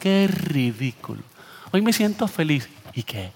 Qué 0.00 0.26
ridículo. 0.26 1.22
Hoy 1.70 1.80
me 1.80 1.92
siento 1.92 2.26
feliz. 2.26 2.68
¿Y 2.92 3.04
qué? 3.04 3.30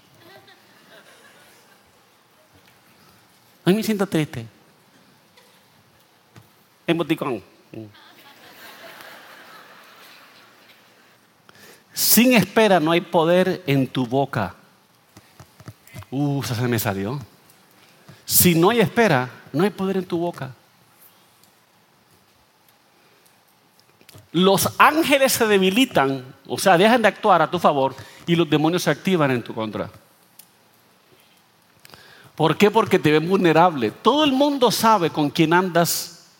Hoy 3.63 3.73
me 3.73 3.81
siento 3.83 4.05
triste. 4.05 4.45
Emoticón. 6.85 7.41
Sin 11.93 12.33
espera 12.33 12.81
no 12.81 12.91
hay 12.91 12.99
poder 12.99 13.63
en 13.65 13.87
tu 13.87 14.05
boca. 14.05 14.55
Uh, 16.11 16.43
se 16.43 16.67
me 16.67 16.77
salió. 16.77 17.17
Si 18.25 18.55
no 18.55 18.71
hay 18.71 18.81
espera, 18.81 19.29
no 19.53 19.63
hay 19.63 19.69
poder 19.69 19.95
en 19.95 20.05
tu 20.05 20.17
boca. 20.17 20.53
Los 24.33 24.67
ángeles 24.79 25.31
se 25.31 25.45
debilitan, 25.45 26.35
o 26.47 26.57
sea, 26.57 26.77
dejan 26.77 27.03
de 27.03 27.07
actuar 27.07 27.41
a 27.41 27.49
tu 27.49 27.59
favor 27.59 27.95
y 28.25 28.35
los 28.35 28.49
demonios 28.49 28.83
se 28.83 28.89
activan 28.89 29.29
en 29.29 29.43
tu 29.43 29.53
contra. 29.53 29.89
¿Por 32.35 32.57
qué? 32.57 32.71
Porque 32.71 32.97
te 32.97 33.11
ven 33.11 33.29
vulnerable. 33.29 33.91
Todo 33.91 34.23
el 34.23 34.33
mundo 34.33 34.71
sabe 34.71 35.11
con 35.11 35.29
quién 35.29 35.53
andas. 35.53 36.31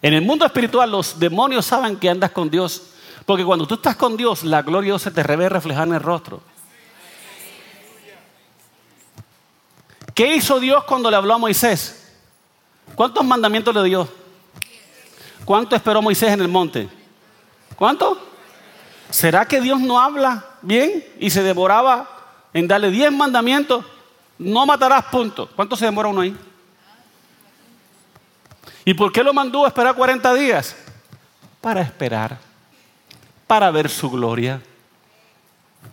En 0.00 0.14
el 0.14 0.22
mundo 0.22 0.46
espiritual 0.46 0.92
los 0.92 1.18
demonios 1.18 1.66
saben 1.66 1.96
que 1.96 2.08
andas 2.08 2.30
con 2.30 2.48
Dios. 2.48 2.90
Porque 3.26 3.44
cuando 3.44 3.66
tú 3.66 3.74
estás 3.74 3.96
con 3.96 4.16
Dios, 4.16 4.44
la 4.44 4.62
gloria 4.62 4.82
de 4.82 4.86
Dios 4.92 5.02
se 5.02 5.10
te 5.10 5.22
ve 5.22 5.48
reflejada 5.48 5.86
en 5.86 5.94
el 5.94 6.00
rostro. 6.00 6.40
¿Qué 10.14 10.36
hizo 10.36 10.60
Dios 10.60 10.84
cuando 10.84 11.10
le 11.10 11.16
habló 11.16 11.34
a 11.34 11.38
Moisés? 11.38 12.12
¿Cuántos 12.94 13.24
mandamientos 13.24 13.74
le 13.74 13.82
dio? 13.82 14.23
¿Cuánto 15.44 15.76
esperó 15.76 16.00
Moisés 16.00 16.32
en 16.32 16.40
el 16.40 16.48
monte? 16.48 16.88
¿Cuánto? 17.76 18.18
¿Será 19.10 19.46
que 19.46 19.60
Dios 19.60 19.80
no 19.80 20.00
habla 20.00 20.44
bien 20.62 21.04
y 21.20 21.30
se 21.30 21.42
devoraba 21.42 22.08
en 22.52 22.66
darle 22.66 22.90
diez 22.90 23.12
mandamientos? 23.12 23.84
No 24.38 24.66
matarás, 24.66 25.04
punto. 25.06 25.48
¿Cuánto 25.54 25.76
se 25.76 25.84
demora 25.84 26.08
uno 26.08 26.22
ahí? 26.22 26.36
¿Y 28.84 28.94
por 28.94 29.12
qué 29.12 29.22
lo 29.22 29.32
mandó 29.32 29.64
a 29.64 29.68
esperar 29.68 29.94
40 29.94 30.34
días? 30.34 30.76
Para 31.60 31.80
esperar, 31.80 32.38
para 33.46 33.70
ver 33.70 33.88
su 33.88 34.10
gloria. 34.10 34.60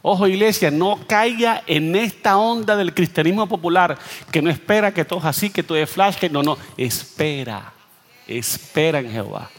Ojo 0.02 0.28
iglesia, 0.28 0.72
no 0.72 1.00
caiga 1.08 1.64
en 1.68 1.96
esta 1.96 2.38
onda 2.38 2.76
del 2.76 2.94
cristianismo 2.94 3.48
popular 3.48 3.98
que 4.32 4.42
no 4.42 4.50
espera 4.50 4.94
que 4.94 5.06
todo 5.06 5.22
así, 5.24 5.50
que 5.50 5.64
todo 5.64 5.78
es 5.78 5.90
flash, 5.90 6.16
que 6.16 6.30
no, 6.30 6.42
no, 6.42 6.58
espera, 6.76 7.72
espera 8.28 9.00
en 9.00 9.12
Jehová. 9.12 9.50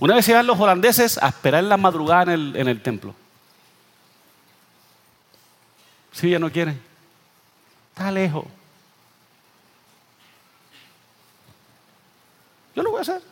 Una 0.00 0.14
vez 0.14 0.28
iban 0.28 0.46
los 0.46 0.58
holandeses 0.58 1.18
a 1.18 1.28
esperar 1.28 1.62
en 1.62 1.68
la 1.68 1.76
madrugada 1.76 2.32
en 2.34 2.68
el, 2.68 2.82
templo. 2.82 3.14
Si 6.12 6.30
ya 6.30 6.38
no 6.38 6.50
quieren, 6.50 6.80
está 7.90 8.10
lejos. 8.10 8.44
Yo 12.74 12.82
lo 12.82 12.90
voy 12.90 12.98
a 12.98 13.02
hacer. 13.02 13.22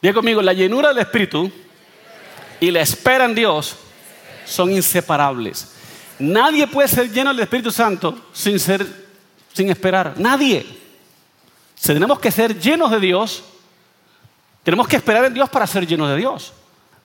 Diga 0.00 0.14
conmigo, 0.14 0.42
la 0.42 0.52
llenura 0.52 0.88
del 0.88 0.98
Espíritu 0.98 1.50
y 2.58 2.70
la 2.70 2.80
espera 2.80 3.26
en 3.26 3.34
Dios 3.34 3.76
son 4.44 4.72
inseparables. 4.72 5.72
Nadie 6.18 6.66
puede 6.66 6.88
ser 6.88 7.10
lleno 7.12 7.30
del 7.30 7.40
Espíritu 7.40 7.70
Santo 7.70 8.28
sin 8.32 8.58
ser, 8.58 8.86
sin 9.52 9.68
esperar. 9.68 10.14
Nadie. 10.16 10.81
Tenemos 11.82 12.20
que 12.20 12.30
ser 12.30 12.58
llenos 12.60 12.90
de 12.90 13.00
Dios. 13.00 13.42
Tenemos 14.62 14.86
que 14.86 14.96
esperar 14.96 15.24
en 15.24 15.34
Dios 15.34 15.48
para 15.48 15.66
ser 15.66 15.84
llenos 15.86 16.08
de 16.08 16.16
Dios. 16.16 16.52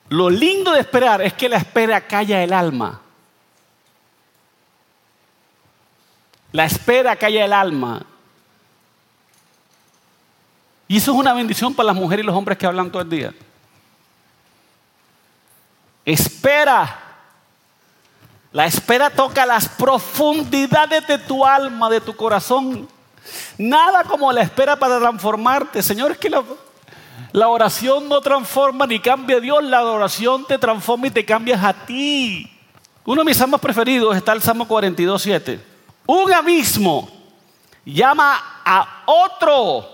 Lo 0.08 0.30
lindo 0.30 0.70
de 0.70 0.80
esperar 0.80 1.20
es 1.20 1.34
que 1.34 1.48
la 1.48 1.56
espera 1.56 2.00
calla 2.06 2.42
el 2.42 2.52
alma. 2.52 3.00
La 6.52 6.64
espera 6.64 7.16
calla 7.16 7.44
el 7.44 7.52
alma. 7.52 8.06
Y 10.86 10.98
eso 10.98 11.12
es 11.12 11.18
una 11.18 11.34
bendición 11.34 11.74
para 11.74 11.88
las 11.88 11.96
mujeres 11.96 12.22
y 12.22 12.26
los 12.26 12.36
hombres 12.36 12.56
que 12.56 12.66
hablan 12.66 12.90
todo 12.90 13.02
el 13.02 13.10
día. 13.10 13.34
Espera. 16.04 17.00
La 18.52 18.64
espera 18.64 19.10
toca 19.10 19.44
las 19.44 19.68
profundidades 19.68 21.06
de 21.06 21.18
tu 21.18 21.44
alma, 21.44 21.90
de 21.90 22.00
tu 22.00 22.16
corazón. 22.16 22.88
Nada 23.56 24.04
como 24.04 24.32
la 24.32 24.42
espera 24.42 24.76
para 24.76 24.98
transformarte. 24.98 25.82
Señor, 25.82 26.12
es 26.12 26.18
que 26.18 26.30
la, 26.30 27.48
oración 27.48 28.08
no 28.08 28.20
transforma 28.20 28.86
ni 28.86 29.00
cambia 29.00 29.36
a 29.36 29.40
Dios, 29.40 29.62
la 29.64 29.84
oración 29.84 30.44
te 30.46 30.58
transforma 30.58 31.06
y 31.06 31.10
te 31.10 31.24
cambias 31.24 31.62
a 31.62 31.72
ti. 31.72 32.50
Uno 33.04 33.22
de 33.22 33.26
mis 33.26 33.36
salmos 33.36 33.60
preferidos 33.60 34.16
está 34.16 34.32
el 34.32 34.42
Salmo 34.42 34.68
42, 34.68 35.22
7. 35.22 35.60
Un 36.06 36.32
abismo 36.32 37.08
llama 37.84 38.60
a 38.64 39.02
otro. 39.06 39.88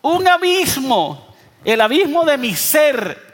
Un 0.00 0.26
abismo, 0.28 1.34
el 1.64 1.80
abismo 1.80 2.24
de 2.24 2.38
mi 2.38 2.54
ser 2.54 3.28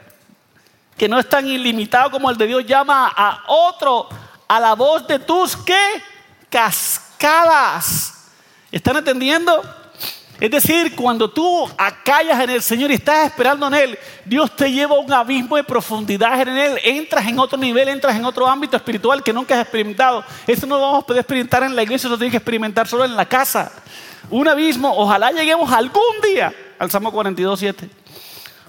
que 0.97 1.09
no 1.09 1.19
es 1.19 1.27
tan 1.27 1.47
ilimitado 1.47 2.09
como 2.11 2.29
el 2.29 2.37
de 2.37 2.47
Dios, 2.47 2.65
llama 2.65 3.11
a 3.15 3.43
otro 3.47 4.07
a 4.47 4.59
la 4.59 4.73
voz 4.73 5.05
de 5.07 5.19
tus 5.19 5.57
¿qué? 5.57 6.03
cascadas. 6.49 8.14
¿Están 8.75 8.97
entendiendo? 8.97 9.63
Es 10.37 10.51
decir, 10.51 10.97
cuando 10.97 11.29
tú 11.29 11.65
acallas 11.77 12.41
en 12.41 12.49
el 12.49 12.61
Señor 12.61 12.91
y 12.91 12.95
estás 12.95 13.27
esperando 13.27 13.67
en 13.67 13.73
Él, 13.73 13.99
Dios 14.25 14.53
te 14.53 14.69
lleva 14.69 14.97
a 14.97 14.99
un 14.99 15.13
abismo 15.13 15.55
de 15.55 15.63
profundidad 15.63 16.41
en 16.41 16.57
Él. 16.57 16.79
Entras 16.83 17.25
en 17.25 17.39
otro 17.39 17.57
nivel, 17.57 17.87
entras 17.87 18.17
en 18.17 18.25
otro 18.25 18.45
ámbito 18.45 18.75
espiritual 18.75 19.23
que 19.23 19.31
nunca 19.31 19.55
has 19.55 19.61
experimentado. 19.61 20.25
Eso 20.45 20.67
no 20.67 20.75
lo 20.75 20.81
vamos 20.81 21.03
a 21.03 21.07
poder 21.07 21.21
experimentar 21.21 21.63
en 21.63 21.73
la 21.73 21.83
iglesia, 21.83 22.09
lo 22.09 22.17
tienes 22.17 22.31
que 22.31 22.37
experimentar 22.37 22.85
solo 22.85 23.05
en 23.05 23.15
la 23.15 23.25
casa. 23.25 23.71
Un 24.29 24.45
abismo, 24.45 24.93
ojalá 24.93 25.31
lleguemos 25.31 25.71
algún 25.71 26.19
día 26.21 26.53
al 26.77 26.91
Salmo 26.91 27.13
42, 27.13 27.57
7. 27.57 27.89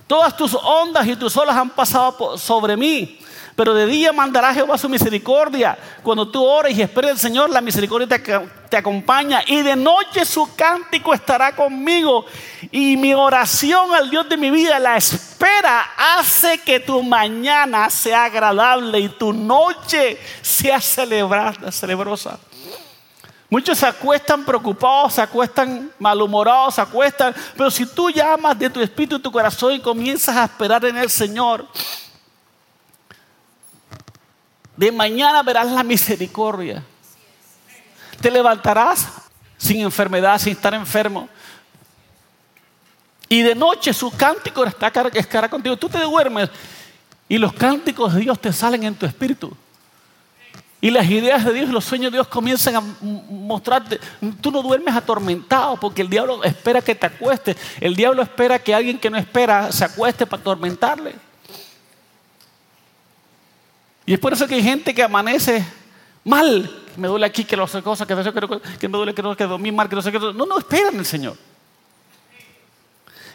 Todas 0.07 0.37
tus 0.37 0.55
ondas 0.55 1.05
y 1.05 1.17
tus 1.17 1.37
olas 1.37 1.57
han 1.57 1.71
pasado 1.71 2.39
sobre 2.39 2.77
mí. 2.77 3.19
Pero 3.57 3.73
de 3.73 3.87
día 3.87 4.13
mandará 4.13 4.53
Jehová 4.53 4.77
su 4.77 4.87
misericordia. 4.87 5.79
Cuando 6.03 6.29
tú 6.29 6.45
ores 6.45 6.77
y 6.77 6.83
esperes 6.83 7.13
al 7.13 7.19
Señor, 7.19 7.49
la 7.49 7.63
misericordia 7.63 8.07
te, 8.07 8.19
te, 8.69 8.77
acompaña. 8.77 9.43
Y 9.47 9.63
de 9.63 9.75
noche 9.75 10.27
su 10.27 10.55
cántico 10.55 11.15
estará 11.15 11.57
conmigo. 11.57 12.27
Y 12.71 12.99
mi 12.99 13.15
oración 13.15 13.95
al 13.95 14.11
Dios 14.11 14.29
de 14.29 14.37
mi 14.37 14.51
vida, 14.51 14.79
la 14.79 14.99
espera, 14.99 15.87
hace 15.97 16.59
que 16.59 16.81
tu 16.81 17.03
mañana 17.03 17.89
sea 17.89 18.25
agradable 18.25 19.01
y 19.01 19.09
tu 19.09 19.33
noche 19.33 20.19
sea 20.43 20.79
celebrada, 20.79 21.73
celebrosa. 21.73 22.39
Muchos 23.49 23.79
se 23.79 23.87
acuestan 23.87 24.45
preocupados, 24.45 25.15
se 25.15 25.23
acuestan 25.23 25.91
malhumorados, 25.99 26.75
se 26.75 26.83
acuestan. 26.83 27.35
Pero 27.57 27.71
si 27.71 27.87
tú 27.87 28.11
llamas 28.11 28.59
de 28.59 28.69
tu 28.69 28.83
espíritu 28.83 29.17
y 29.17 29.23
tu 29.23 29.33
corazón 29.33 29.73
y 29.73 29.81
comienzas 29.81 30.37
a 30.37 30.45
esperar 30.45 30.85
en 30.85 30.99
el 30.99 31.09
Señor, 31.09 31.67
de 34.77 34.93
mañana 34.93 35.43
verás 35.43 35.71
la 35.71 35.83
misericordia. 35.83 36.83
Te 38.21 38.31
levantarás 38.31 39.09
sin 39.57 39.81
enfermedad, 39.81 40.39
sin 40.39 40.53
estar 40.53 40.75
enfermo. 40.75 41.29
Y 43.29 43.43
de 43.43 43.55
noche 43.55 43.93
su 43.93 44.11
cántico 44.11 44.65
está 44.65 44.91
cara, 44.91 45.49
contigo. 45.49 45.77
Tú 45.77 45.89
te 45.89 45.99
duermes 46.01 46.49
y 47.29 47.39
los 47.39 47.53
cánticos 47.53 48.15
de 48.15 48.21
Dios 48.21 48.41
te 48.41 48.53
salen 48.53 48.85
en 48.85 48.95
tu 48.95 49.07
espíritu. 49.07 49.57
Y 50.81 50.91
las 50.91 51.09
ideas 51.11 51.45
de 51.45 51.53
Dios 51.53 51.71
los 51.71 51.85
sueños 51.85 52.13
de 52.13 52.19
Dios 52.19 52.29
comienzan 52.29 52.77
a 52.77 52.81
mostrarte. 52.81 53.99
Tú 54.41 54.53
no 54.53 54.63
duermes 54.63 54.95
atormentado 54.95 55.77
porque 55.79 56.03
el 56.03 56.11
diablo 56.11 56.45
espera 56.45 56.83
que 56.83 56.95
te 56.95 57.07
acuestes. 57.07 57.57
El 57.81 57.97
diablo 57.97 58.23
espera 58.23 58.59
que 58.59 58.75
alguien 58.75 58.99
que 58.99 59.11
no 59.11 59.17
espera 59.17 59.73
se 59.73 59.85
acueste 59.85 60.27
para 60.27 60.41
atormentarle. 60.43 61.26
Y 64.07 64.15
es 64.15 64.21
por 64.21 64.33
eso 64.33 64.47
que 64.47 64.55
hay 64.55 64.63
gente 64.63 64.95
que 64.95 65.03
amanece 65.03 65.67
mal. 66.25 66.85
Me 66.97 67.09
duele 67.09 67.27
aquí, 67.27 67.45
que 67.45 67.57
no 67.57 67.67
sé 67.67 67.83
cosas, 67.83 68.07
que, 68.07 68.15
no 68.15 68.23
sé, 68.23 68.33
que 68.79 68.89
me 68.89 68.97
duele, 68.97 69.13
que 69.13 69.23
no 69.23 69.37
que 69.37 69.45
dormir 69.45 69.73
mal, 69.73 69.89
que 69.89 69.97
no 69.97 70.03
sé 70.03 70.13
qué. 70.13 70.19
No, 70.19 70.33
no, 70.33 70.59
espera 70.59 70.91
en 70.91 71.01
el 71.01 71.05
Señor. 71.05 71.37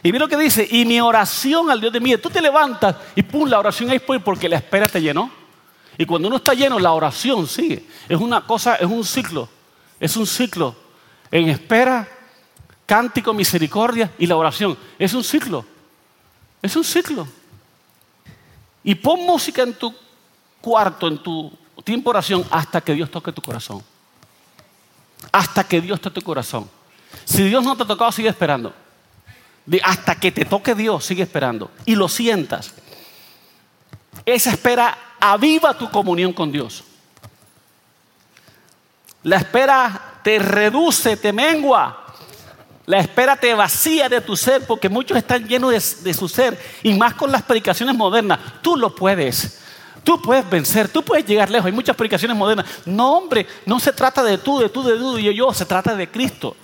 Y 0.02 0.10
mira 0.10 0.24
lo 0.24 0.28
que 0.28 0.36
dice, 0.36 0.66
y 0.68 0.84
mi 0.84 1.00
oración 1.00 1.70
al 1.70 1.80
Dios 1.80 1.92
de 1.92 2.00
mí, 2.00 2.16
tú 2.16 2.28
te 2.28 2.40
levantas 2.40 2.96
y 3.14 3.22
pum, 3.22 3.48
la 3.48 3.60
oración 3.60 3.88
ahí 3.90 4.00
porque 4.00 4.48
la 4.48 4.56
espera 4.56 4.88
te 4.88 5.00
llenó. 5.00 5.30
Y 5.96 6.06
cuando 6.06 6.26
uno 6.26 6.38
está 6.38 6.54
lleno, 6.54 6.78
la 6.78 6.92
oración 6.92 7.46
sigue. 7.46 7.84
Es 8.08 8.18
una 8.18 8.40
cosa, 8.46 8.76
es 8.76 8.86
un 8.86 9.04
ciclo. 9.04 9.48
Es 10.00 10.16
un 10.16 10.26
ciclo. 10.26 10.74
En 11.30 11.48
espera, 11.50 12.08
cántico, 12.86 13.32
misericordia 13.32 14.10
y 14.18 14.26
la 14.26 14.36
oración. 14.36 14.76
Es 14.98 15.12
un 15.14 15.22
ciclo. 15.22 15.64
Es 16.60 16.74
un 16.74 16.82
ciclo. 16.82 17.28
Y 18.82 18.94
pon 18.96 19.20
música 19.20 19.62
en 19.62 19.74
tu 19.74 19.94
cuarto, 20.62 21.08
en 21.08 21.18
tu 21.18 21.52
tiempo 21.84 22.10
de 22.10 22.18
oración, 22.18 22.46
hasta 22.50 22.80
que 22.80 22.94
Dios 22.94 23.10
toque 23.10 23.32
tu 23.32 23.42
corazón. 23.42 23.82
Hasta 25.30 25.64
que 25.64 25.80
Dios 25.80 26.00
toque 26.00 26.20
tu 26.20 26.24
corazón. 26.24 26.70
Si 27.24 27.42
Dios 27.42 27.62
no 27.62 27.76
te 27.76 27.82
ha 27.82 27.86
tocado, 27.86 28.10
sigue 28.12 28.28
esperando. 28.28 28.72
Hasta 29.82 30.14
que 30.14 30.32
te 30.32 30.44
toque 30.44 30.74
Dios, 30.74 31.04
sigue 31.04 31.22
esperando. 31.22 31.70
Y 31.84 31.94
lo 31.94 32.08
sientas. 32.08 32.72
Esa 34.24 34.50
espera 34.50 34.96
aviva 35.20 35.76
tu 35.76 35.90
comunión 35.90 36.32
con 36.32 36.50
Dios. 36.50 36.84
La 39.22 39.36
espera 39.36 40.18
te 40.22 40.38
reduce, 40.38 41.16
te 41.16 41.32
mengua. 41.32 41.98
La 42.86 42.98
espera 42.98 43.36
te 43.36 43.54
vacía 43.54 44.08
de 44.08 44.20
tu 44.20 44.36
ser 44.36 44.66
porque 44.66 44.88
muchos 44.88 45.16
están 45.16 45.46
llenos 45.46 45.70
de, 45.70 46.10
de, 46.10 46.14
su 46.14 46.28
ser 46.28 46.60
y 46.82 46.94
más 46.94 47.14
con 47.14 47.30
las 47.30 47.42
predicaciones 47.42 47.94
modernas. 47.94 48.40
Tú 48.60 48.76
lo 48.76 48.94
puedes. 48.94 49.61
Tú 50.04 50.20
puedes 50.20 50.48
vencer, 50.48 50.88
tú 50.88 51.02
puedes 51.02 51.24
llegar 51.24 51.50
lejos. 51.50 51.66
Hay 51.66 51.72
muchas 51.72 51.96
predicaciones 51.96 52.36
modernas. 52.36 52.66
No, 52.86 53.18
hombre, 53.18 53.46
no 53.66 53.78
se 53.78 53.92
trata 53.92 54.22
de 54.22 54.38
tú, 54.38 54.58
de 54.58 54.68
tú, 54.68 54.82
de 54.82 54.96
tú 54.96 55.18
y 55.18 55.24
yo, 55.24 55.32
yo, 55.32 55.54
se 55.54 55.64
trata 55.64 55.94
de 55.94 56.08
Cristo. 56.08 56.56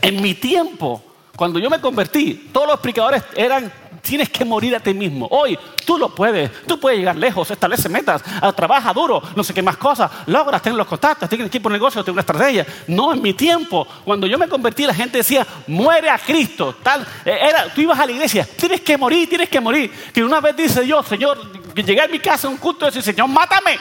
En 0.00 0.20
mi 0.22 0.34
tiempo, 0.34 1.02
cuando 1.36 1.58
yo 1.58 1.68
me 1.68 1.80
convertí, 1.80 2.50
todos 2.52 2.68
los 2.68 2.80
predicadores 2.80 3.22
eran 3.36 3.70
tienes 4.04 4.28
que 4.28 4.44
morir 4.44 4.76
a 4.76 4.80
ti 4.80 4.92
mismo. 4.92 5.26
Hoy 5.30 5.58
tú 5.84 5.98
lo 5.98 6.14
puedes, 6.14 6.50
tú 6.66 6.78
puedes 6.78 6.98
llegar 6.98 7.16
lejos, 7.16 7.50
establece 7.50 7.88
metas, 7.88 8.22
ah, 8.40 8.52
trabaja 8.52 8.92
duro, 8.92 9.22
no 9.34 9.42
sé 9.42 9.54
qué 9.54 9.62
más 9.62 9.78
cosas, 9.78 10.10
logras, 10.26 10.62
tener 10.62 10.76
los 10.76 10.86
contactos, 10.86 11.28
tienes 11.28 11.46
equipo 11.46 11.68
de 11.70 11.74
negocio, 11.74 12.04
tienes 12.04 12.14
una 12.14 12.20
estrategia. 12.20 12.66
No, 12.86 13.12
en 13.12 13.22
mi 13.22 13.32
tiempo, 13.32 13.86
cuando 14.04 14.26
yo 14.26 14.38
me 14.38 14.46
convertí, 14.46 14.86
la 14.86 14.94
gente 14.94 15.18
decía, 15.18 15.46
muere 15.66 16.10
a 16.10 16.18
Cristo. 16.18 16.76
Eh, 17.24 17.38
era, 17.40 17.72
tú 17.74 17.80
ibas 17.80 17.98
a 17.98 18.06
la 18.06 18.12
iglesia, 18.12 18.46
tienes 18.56 18.82
que 18.82 18.98
morir, 18.98 19.28
tienes 19.28 19.48
que 19.48 19.60
morir. 19.60 19.90
Que 20.12 20.22
una 20.22 20.40
vez 20.40 20.54
dice 20.54 20.86
yo, 20.86 21.02
Señor, 21.02 21.38
llegué 21.82 22.02
a 22.02 22.08
mi 22.08 22.18
casa 22.18 22.48
un 22.48 22.56
culto 22.56 22.84
y 22.84 22.88
decía, 22.88 23.02
Señor, 23.02 23.28
mátame. 23.28 23.78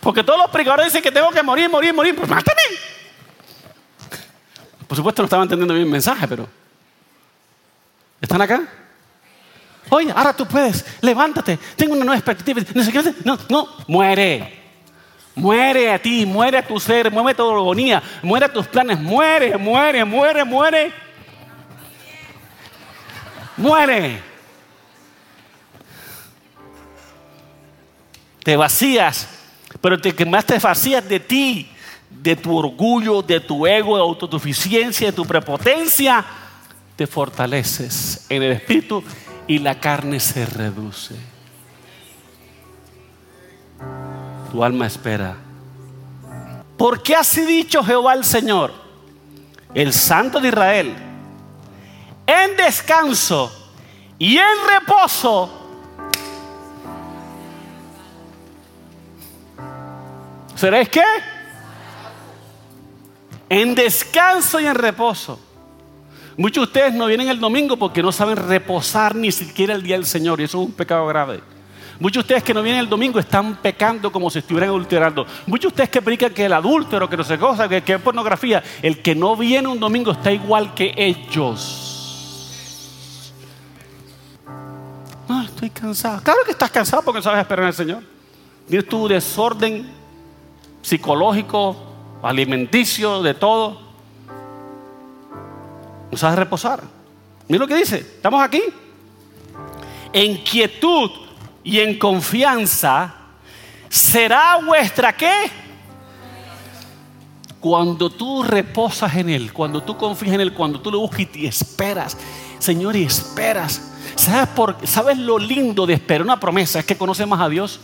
Porque 0.00 0.22
todos 0.22 0.38
los 0.38 0.50
predicadores 0.50 0.86
dicen 0.86 1.02
que 1.02 1.12
tengo 1.12 1.30
que 1.30 1.42
morir, 1.42 1.68
morir, 1.68 1.92
morir, 1.92 2.14
pues 2.14 2.28
mátame. 2.28 2.62
Por 4.86 4.96
supuesto 4.96 5.22
no 5.22 5.26
estaba 5.26 5.42
entendiendo 5.42 5.74
bien 5.74 5.86
el 5.86 5.92
mensaje, 5.92 6.26
pero 6.26 6.48
¿Están 8.20 8.42
acá? 8.42 8.62
Oye, 9.88 10.12
ahora 10.14 10.32
tú 10.34 10.46
puedes, 10.46 10.84
levántate, 11.00 11.58
tengo 11.74 11.94
una 11.94 12.04
nueva 12.04 12.18
expectativa. 12.18 12.60
No, 13.24 13.38
no, 13.48 13.68
muere. 13.86 14.58
Muere 15.34 15.92
a 15.92 15.98
ti, 16.00 16.26
muere 16.26 16.58
a 16.58 16.66
tu 16.66 16.78
ser, 16.78 17.10
muere 17.10 17.34
tu 17.34 17.48
agonía, 17.48 18.02
muere 18.22 18.46
a 18.46 18.52
tus 18.52 18.66
planes, 18.66 19.00
muere, 19.00 19.56
muere, 19.56 20.04
muere, 20.04 20.44
muere. 20.44 20.92
Muere. 23.56 24.29
Te 28.50 28.56
vacías, 28.56 29.28
pero 29.80 29.96
te, 30.00 30.24
más 30.24 30.44
te 30.44 30.58
vacías 30.58 31.08
de 31.08 31.20
ti, 31.20 31.70
de 32.10 32.34
tu 32.34 32.56
orgullo, 32.58 33.22
de 33.22 33.38
tu 33.38 33.64
ego, 33.64 33.94
de 33.94 34.02
autosuficiencia, 34.02 35.06
de 35.06 35.12
tu 35.12 35.24
prepotencia 35.24 36.24
te 36.96 37.06
fortaleces 37.06 38.26
en 38.28 38.42
el 38.42 38.50
espíritu 38.50 39.04
y 39.46 39.60
la 39.60 39.78
carne 39.78 40.18
se 40.18 40.44
reduce. 40.46 41.14
Tu 44.50 44.64
alma 44.64 44.88
espera. 44.88 45.36
¿Por 46.76 47.04
qué 47.04 47.14
así 47.14 47.42
dicho 47.42 47.84
Jehová 47.84 48.14
el 48.14 48.24
Señor, 48.24 48.72
el 49.74 49.92
Santo 49.92 50.40
de 50.40 50.48
Israel? 50.48 50.96
En 52.26 52.56
descanso 52.56 53.70
y 54.18 54.38
en 54.38 54.56
reposo. 54.68 55.59
¿Seréis 60.60 60.90
qué? 60.90 61.02
En 63.48 63.74
descanso 63.74 64.60
y 64.60 64.66
en 64.66 64.74
reposo. 64.74 65.40
Muchos 66.36 66.64
de 66.64 66.66
ustedes 66.66 66.92
no 66.92 67.06
vienen 67.06 67.30
el 67.30 67.40
domingo 67.40 67.78
porque 67.78 68.02
no 68.02 68.12
saben 68.12 68.36
reposar 68.36 69.14
ni 69.14 69.32
siquiera 69.32 69.72
el 69.72 69.82
día 69.82 69.96
del 69.96 70.04
Señor 70.04 70.38
y 70.38 70.44
eso 70.44 70.60
es 70.60 70.66
un 70.66 70.72
pecado 70.74 71.06
grave. 71.06 71.40
Muchos 71.98 72.16
de 72.16 72.24
ustedes 72.26 72.42
que 72.44 72.52
no 72.52 72.62
vienen 72.62 72.82
el 72.82 72.90
domingo 72.90 73.18
están 73.18 73.56
pecando 73.56 74.12
como 74.12 74.28
si 74.28 74.40
estuvieran 74.40 74.68
adulterando. 74.68 75.26
Muchos 75.46 75.62
de 75.62 75.68
ustedes 75.68 75.88
que 75.88 76.02
predican 76.02 76.34
que 76.34 76.44
el 76.44 76.52
adúltero, 76.52 77.08
que 77.08 77.16
no 77.16 77.24
se 77.24 77.38
cosa, 77.38 77.66
que, 77.66 77.82
que 77.82 77.94
es 77.94 78.02
pornografía, 78.02 78.62
el 78.82 79.00
que 79.00 79.14
no 79.14 79.38
viene 79.38 79.66
un 79.66 79.80
domingo 79.80 80.12
está 80.12 80.30
igual 80.30 80.74
que 80.74 80.92
ellos. 80.94 81.96
No, 85.26 85.42
estoy 85.42 85.70
cansado. 85.70 86.22
Claro 86.22 86.40
que 86.44 86.50
estás 86.50 86.70
cansado 86.70 87.02
porque 87.02 87.20
no 87.20 87.22
sabes 87.22 87.40
esperar 87.40 87.64
al 87.64 87.72
Señor. 87.72 88.02
Tienes 88.68 88.86
tu 88.86 89.08
desorden 89.08 89.99
psicológico, 90.82 91.76
alimenticio, 92.22 93.22
de 93.22 93.34
todo. 93.34 93.80
No 96.10 96.16
sabes 96.16 96.38
reposar. 96.38 96.82
Mira 97.48 97.60
lo 97.60 97.68
que 97.68 97.76
dice. 97.76 97.98
Estamos 97.98 98.42
aquí. 98.42 98.62
En 100.12 100.42
quietud 100.42 101.10
y 101.62 101.78
en 101.78 101.98
confianza 101.98 103.14
será 103.88 104.58
vuestra 104.64 105.16
qué? 105.16 105.50
Cuando 107.60 108.08
tú 108.08 108.42
reposas 108.42 109.14
en 109.16 109.28
Él, 109.28 109.52
cuando 109.52 109.82
tú 109.82 109.96
confías 109.96 110.34
en 110.34 110.40
Él, 110.40 110.54
cuando 110.54 110.80
tú 110.80 110.90
lo 110.90 111.00
buscas 111.00 111.26
y 111.34 111.46
esperas, 111.46 112.16
Señor, 112.58 112.96
y 112.96 113.02
esperas. 113.02 113.92
¿Sabes, 114.16 114.48
por, 114.48 114.76
¿Sabes 114.86 115.18
lo 115.18 115.38
lindo 115.38 115.86
de 115.86 115.94
esperar 115.94 116.22
una 116.22 116.40
promesa? 116.40 116.78
Es 116.78 116.84
que 116.84 116.96
conoces 116.96 117.26
más 117.26 117.40
a 117.40 117.48
Dios 117.48 117.80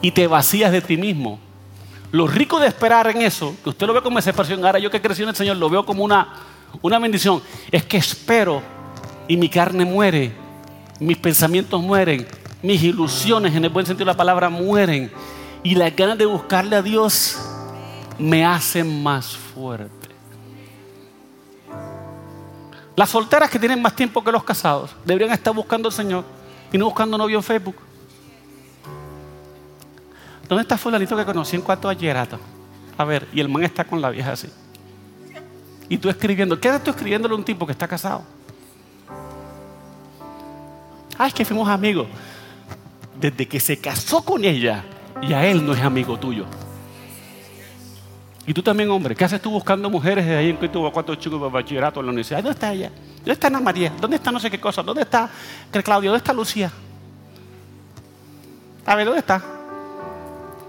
y 0.00 0.10
te 0.10 0.26
vacías 0.26 0.72
de 0.72 0.80
ti 0.80 0.96
mismo. 0.96 1.38
Lo 2.12 2.26
rico 2.26 2.60
de 2.60 2.66
esperar 2.66 3.08
en 3.08 3.22
eso, 3.22 3.56
que 3.64 3.70
usted 3.70 3.86
lo 3.86 3.94
ve 3.94 4.02
como 4.02 4.18
expresión, 4.18 4.64
ahora 4.64 4.78
yo 4.78 4.90
que 4.90 5.00
crecí 5.00 5.22
en 5.22 5.30
el 5.30 5.34
Señor 5.34 5.56
lo 5.56 5.70
veo 5.70 5.86
como 5.86 6.04
una, 6.04 6.28
una 6.82 6.98
bendición 6.98 7.42
es 7.70 7.84
que 7.84 7.96
espero 7.96 8.62
y 9.26 9.38
mi 9.38 9.48
carne 9.48 9.86
muere, 9.86 10.30
mis 11.00 11.16
pensamientos 11.16 11.80
mueren, 11.80 12.26
mis 12.62 12.82
ilusiones 12.82 13.54
en 13.54 13.64
el 13.64 13.70
buen 13.70 13.86
sentido 13.86 14.04
de 14.04 14.12
la 14.12 14.16
palabra 14.16 14.50
mueren 14.50 15.10
y 15.62 15.74
las 15.74 15.96
ganas 15.96 16.18
de 16.18 16.26
buscarle 16.26 16.76
a 16.76 16.82
Dios 16.82 17.38
me 18.18 18.44
hacen 18.44 19.02
más 19.02 19.34
fuerte. 19.34 20.08
Las 22.94 23.08
solteras 23.08 23.48
que 23.48 23.58
tienen 23.58 23.80
más 23.80 23.96
tiempo 23.96 24.22
que 24.22 24.30
los 24.30 24.44
casados 24.44 24.90
deberían 25.06 25.32
estar 25.32 25.54
buscando 25.54 25.88
al 25.88 25.94
Señor 25.94 26.24
y 26.70 26.76
no 26.76 26.84
buscando 26.84 27.16
novio 27.16 27.38
en 27.38 27.42
Facebook. 27.42 27.76
¿Dónde 30.48 30.62
está 30.62 30.76
fulanito 30.76 31.16
que 31.16 31.24
conocí 31.24 31.56
en 31.56 31.62
cuarto 31.62 31.88
bachillerato? 31.88 32.38
A 32.98 33.04
ver, 33.04 33.28
y 33.32 33.40
el 33.40 33.48
man 33.48 33.64
está 33.64 33.84
con 33.84 34.00
la 34.00 34.10
vieja 34.10 34.32
así. 34.32 34.48
Y 35.88 35.98
tú 35.98 36.08
escribiendo, 36.08 36.58
¿qué 36.58 36.68
haces 36.68 36.84
tú 36.84 36.90
escribiéndole 36.90 37.34
a 37.34 37.36
un 37.38 37.44
tipo 37.44 37.66
que 37.66 37.72
está 37.72 37.88
casado? 37.88 38.22
Ah, 41.18 41.26
es 41.26 41.34
que 41.34 41.44
fuimos 41.44 41.68
amigos. 41.68 42.06
Desde 43.18 43.46
que 43.46 43.60
se 43.60 43.78
casó 43.78 44.24
con 44.24 44.44
ella, 44.44 44.84
y 45.20 45.32
a 45.32 45.46
él 45.46 45.64
no 45.64 45.72
es 45.72 45.80
amigo 45.80 46.18
tuyo. 46.18 46.46
Y 48.46 48.52
tú 48.52 48.62
también, 48.62 48.90
hombre, 48.90 49.14
¿qué 49.14 49.24
haces 49.24 49.40
tú 49.40 49.50
buscando 49.50 49.88
mujeres 49.88 50.26
de 50.26 50.36
ahí 50.36 50.50
en 50.50 50.72
tuvo 50.72 50.90
cuatro 50.90 51.14
chicos 51.14 51.40
de 51.40 51.48
bachillerato 51.48 52.00
en 52.00 52.06
la 52.06 52.10
universidad? 52.10 52.38
¿Dónde 52.38 52.54
está 52.54 52.72
ella? 52.72 52.90
¿Dónde 53.18 53.32
está 53.32 53.46
Ana 53.46 53.60
María? 53.60 53.92
¿Dónde 54.00 54.16
está 54.16 54.32
no 54.32 54.40
sé 54.40 54.50
qué 54.50 54.58
cosa? 54.58 54.82
¿Dónde 54.82 55.02
está 55.02 55.30
Claudio? 55.84 56.10
¿Dónde 56.10 56.22
está 56.22 56.32
Lucía? 56.32 56.72
A 58.84 58.96
ver, 58.96 59.06
¿dónde 59.06 59.20
está? 59.20 59.61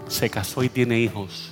Se 0.08 0.28
casó 0.30 0.62
y 0.62 0.68
tiene 0.68 0.98
hijos. 0.98 1.50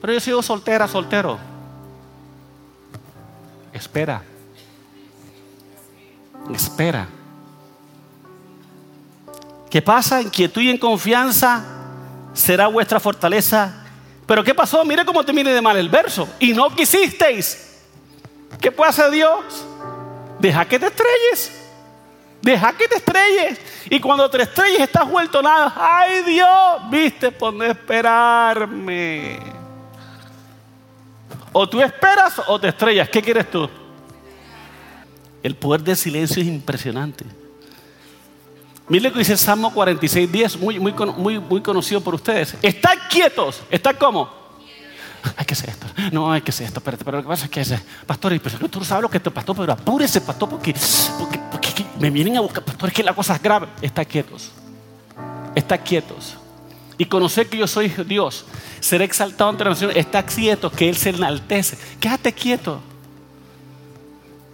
Pero 0.00 0.12
yo 0.12 0.18
he 0.18 0.22
sido 0.22 0.42
soltera, 0.42 0.86
soltero. 0.86 1.38
Espera. 3.72 4.22
Espera. 6.54 7.08
¿Qué 9.70 9.82
pasa? 9.82 10.20
En 10.20 10.30
quietud 10.30 10.62
y 10.62 10.70
en 10.70 10.78
confianza 10.78 11.64
será 12.32 12.68
vuestra 12.68 13.00
fortaleza. 13.00 13.84
Pero 14.26 14.44
¿qué 14.44 14.54
pasó? 14.54 14.84
Mire 14.84 15.04
cómo 15.04 15.24
te 15.24 15.32
mire 15.32 15.52
de 15.52 15.60
mal 15.60 15.76
el 15.76 15.88
verso. 15.88 16.28
Y 16.38 16.52
no 16.52 16.74
quisisteis. 16.74 17.80
¿Qué 18.60 18.72
puede 18.72 18.90
hacer 18.90 19.10
Dios? 19.10 19.66
Deja 20.38 20.64
que 20.64 20.78
te 20.78 20.86
estrelles. 20.86 21.57
Deja 22.48 22.72
que 22.72 22.88
te 22.88 22.96
estrelles. 22.96 23.58
Y 23.90 24.00
cuando 24.00 24.30
te 24.30 24.40
estrelles 24.40 24.80
estás 24.80 25.06
vuelto 25.06 25.42
nada. 25.42 25.70
Ay 25.76 26.22
Dios, 26.22 26.48
viste 26.90 27.30
por 27.30 27.52
no 27.52 27.62
esperarme. 27.62 29.38
O 31.52 31.68
tú 31.68 31.82
esperas 31.82 32.40
o 32.46 32.58
te 32.58 32.68
estrellas. 32.68 33.10
¿Qué 33.10 33.20
quieres 33.20 33.50
tú? 33.50 33.68
El 35.42 35.56
poder 35.56 35.82
del 35.82 35.98
silencio 35.98 36.40
es 36.40 36.48
impresionante. 36.48 37.26
Mire 38.88 39.08
lo 39.08 39.12
que 39.12 39.18
dice 39.18 39.32
el 39.32 39.38
Salmo 39.38 39.70
46, 39.74 40.32
10, 40.32 40.56
muy, 40.56 40.80
muy, 40.80 40.94
muy, 41.18 41.38
muy 41.38 41.60
conocido 41.60 42.00
por 42.00 42.14
ustedes. 42.14 42.56
Están 42.62 42.96
quietos. 43.10 43.60
¿Están 43.68 43.96
cómo? 43.96 44.30
Hay 45.36 45.44
que 45.44 45.52
hacer 45.52 45.68
esto. 45.68 45.86
No, 46.12 46.32
hay 46.32 46.40
que 46.40 46.50
hacer 46.50 46.68
esto. 46.68 46.80
Pero, 46.80 46.96
pero 46.96 47.18
lo 47.18 47.24
que 47.24 47.28
pasa 47.28 47.44
es 47.44 47.50
que 47.50 47.78
pastor, 48.06 48.32
y 48.32 48.38
pues, 48.38 48.54
tú 48.70 48.82
sabes 48.82 49.02
lo 49.02 49.10
que 49.10 49.20
te 49.20 49.30
pastor, 49.30 49.54
pero 49.54 49.74
apúrese, 49.74 50.22
pastor, 50.22 50.48
porque 50.48 50.72
me 51.98 52.10
vienen 52.10 52.36
a 52.36 52.40
buscar, 52.40 52.64
pastor, 52.64 52.88
es 52.88 52.94
que 52.94 53.02
la 53.02 53.14
cosa 53.14 53.34
es 53.34 53.42
grave. 53.42 53.66
Está 53.82 54.04
quietos. 54.04 54.52
Está 55.54 55.78
quietos. 55.78 56.36
y 57.00 57.04
conocer 57.04 57.48
que 57.48 57.56
yo 57.56 57.68
soy 57.68 57.88
Dios, 57.88 58.44
seré 58.80 59.04
exaltado 59.04 59.52
la 59.52 59.66
nación. 59.66 59.92
Está 59.94 60.26
quieto, 60.26 60.70
que 60.70 60.88
Él 60.88 60.96
se 60.96 61.10
enaltece. 61.10 61.78
Quédate 62.00 62.32
quieto. 62.32 62.80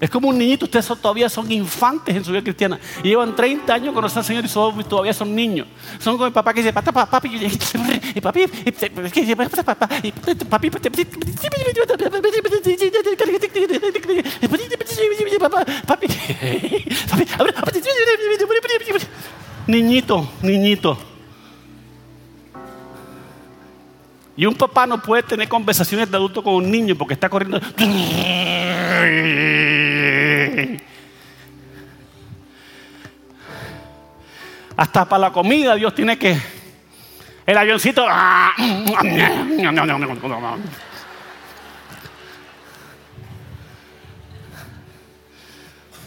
Es 0.01 0.11
como 0.11 0.29
un 0.29 0.37
niñito, 0.37 0.67
ustedes 0.67 0.87
todavía 1.01 1.31
son 1.31 1.51
infantes 1.51 2.15
en 2.15 2.23
su 2.23 2.33
vida 2.33 2.43
cristiana. 2.43 2.79
Y 3.03 3.09
llevan 3.09 3.35
30 3.35 3.73
años 3.73 3.95
conociendo 3.95 4.21
al 4.21 4.49
Señor 4.49 4.81
y 4.81 4.85
todavía 4.85 5.15
son 5.15 5.35
niños. 5.35 5.67
Son 5.99 6.17
como 6.17 6.27
el 6.27 6.33
papá 6.33 6.53
que 6.53 6.61
dice, 6.61 6.75
papi, 6.75 6.93
papi, 6.93 7.31
y 8.15 8.21
papi, 8.21 8.21
papi, 8.21 8.47
papi, 15.87 16.07
niñito, 19.67 20.29
niñito. 20.43 20.99
Y 24.37 24.47
un 24.47 24.55
papá 24.55 24.87
no 24.87 25.01
puede 25.01 25.23
tener 25.23 25.49
conversaciones 25.49 26.11
de 26.11 26.17
adulto 26.17 26.43
con 26.43 26.55
un 26.55 26.71
niño 26.71 26.97
porque 26.97 27.15
está 27.15 27.29
corriendo. 27.29 27.61
Hasta 34.77 35.09
para 35.09 35.21
la 35.21 35.33
comida 35.33 35.77
Dios 35.77 35.95
tiene 35.95 36.19
que... 36.19 36.37
El 37.47 37.59
avioncito... 37.59 38.07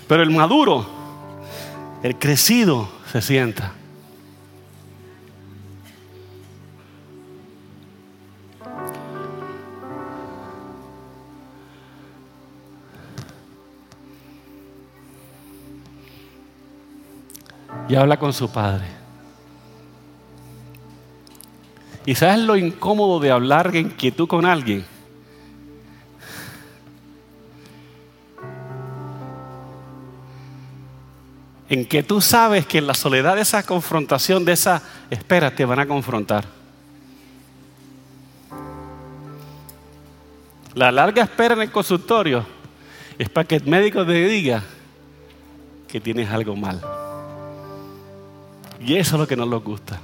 Pero 0.08 0.24
el 0.24 0.30
maduro, 0.32 0.86
el 2.04 2.18
crecido, 2.18 2.90
se 3.12 3.22
sienta. 3.22 3.74
y 17.90 17.96
habla 17.96 18.18
con 18.18 18.34
su 18.34 18.50
padre. 18.50 18.86
¿Y 22.06 22.16
sabes 22.16 22.40
lo 22.40 22.56
incómodo 22.56 23.20
de 23.20 23.32
hablar 23.32 23.76
en 23.76 23.88
inquietud 23.88 24.28
con 24.28 24.46
alguien? 24.46 24.86
En 31.70 31.86
que 31.86 32.02
tú 32.04 32.22
sabes 32.22 32.66
que 32.66 32.78
en 32.78 32.88
la 32.88 32.94
soledad 32.94 33.36
de 33.36 33.42
esa 33.42 33.64
confrontación, 33.64 34.46
de 34.46 34.54
esa 34.54 34.82
espera, 35.10 35.52
te 35.52 35.66
van 35.66 35.80
a 35.80 35.88
confrontar. 35.88 36.46
La 40.74 40.92
larga 40.92 41.24
espera 41.24 41.56
en 41.56 41.62
el 41.62 41.72
consultorio 41.72 42.46
es 43.18 43.30
para 43.30 43.48
que 43.48 43.56
el 43.56 43.66
médico 43.66 44.06
te 44.06 44.14
diga 44.14 44.64
que 45.88 46.00
tienes 46.00 46.30
algo 46.30 46.56
mal. 46.56 46.80
Y 48.80 48.96
eso 48.96 49.16
es 49.16 49.20
lo 49.22 49.28
que 49.28 49.36
no 49.36 49.46
nos 49.46 49.64
gusta. 49.64 50.00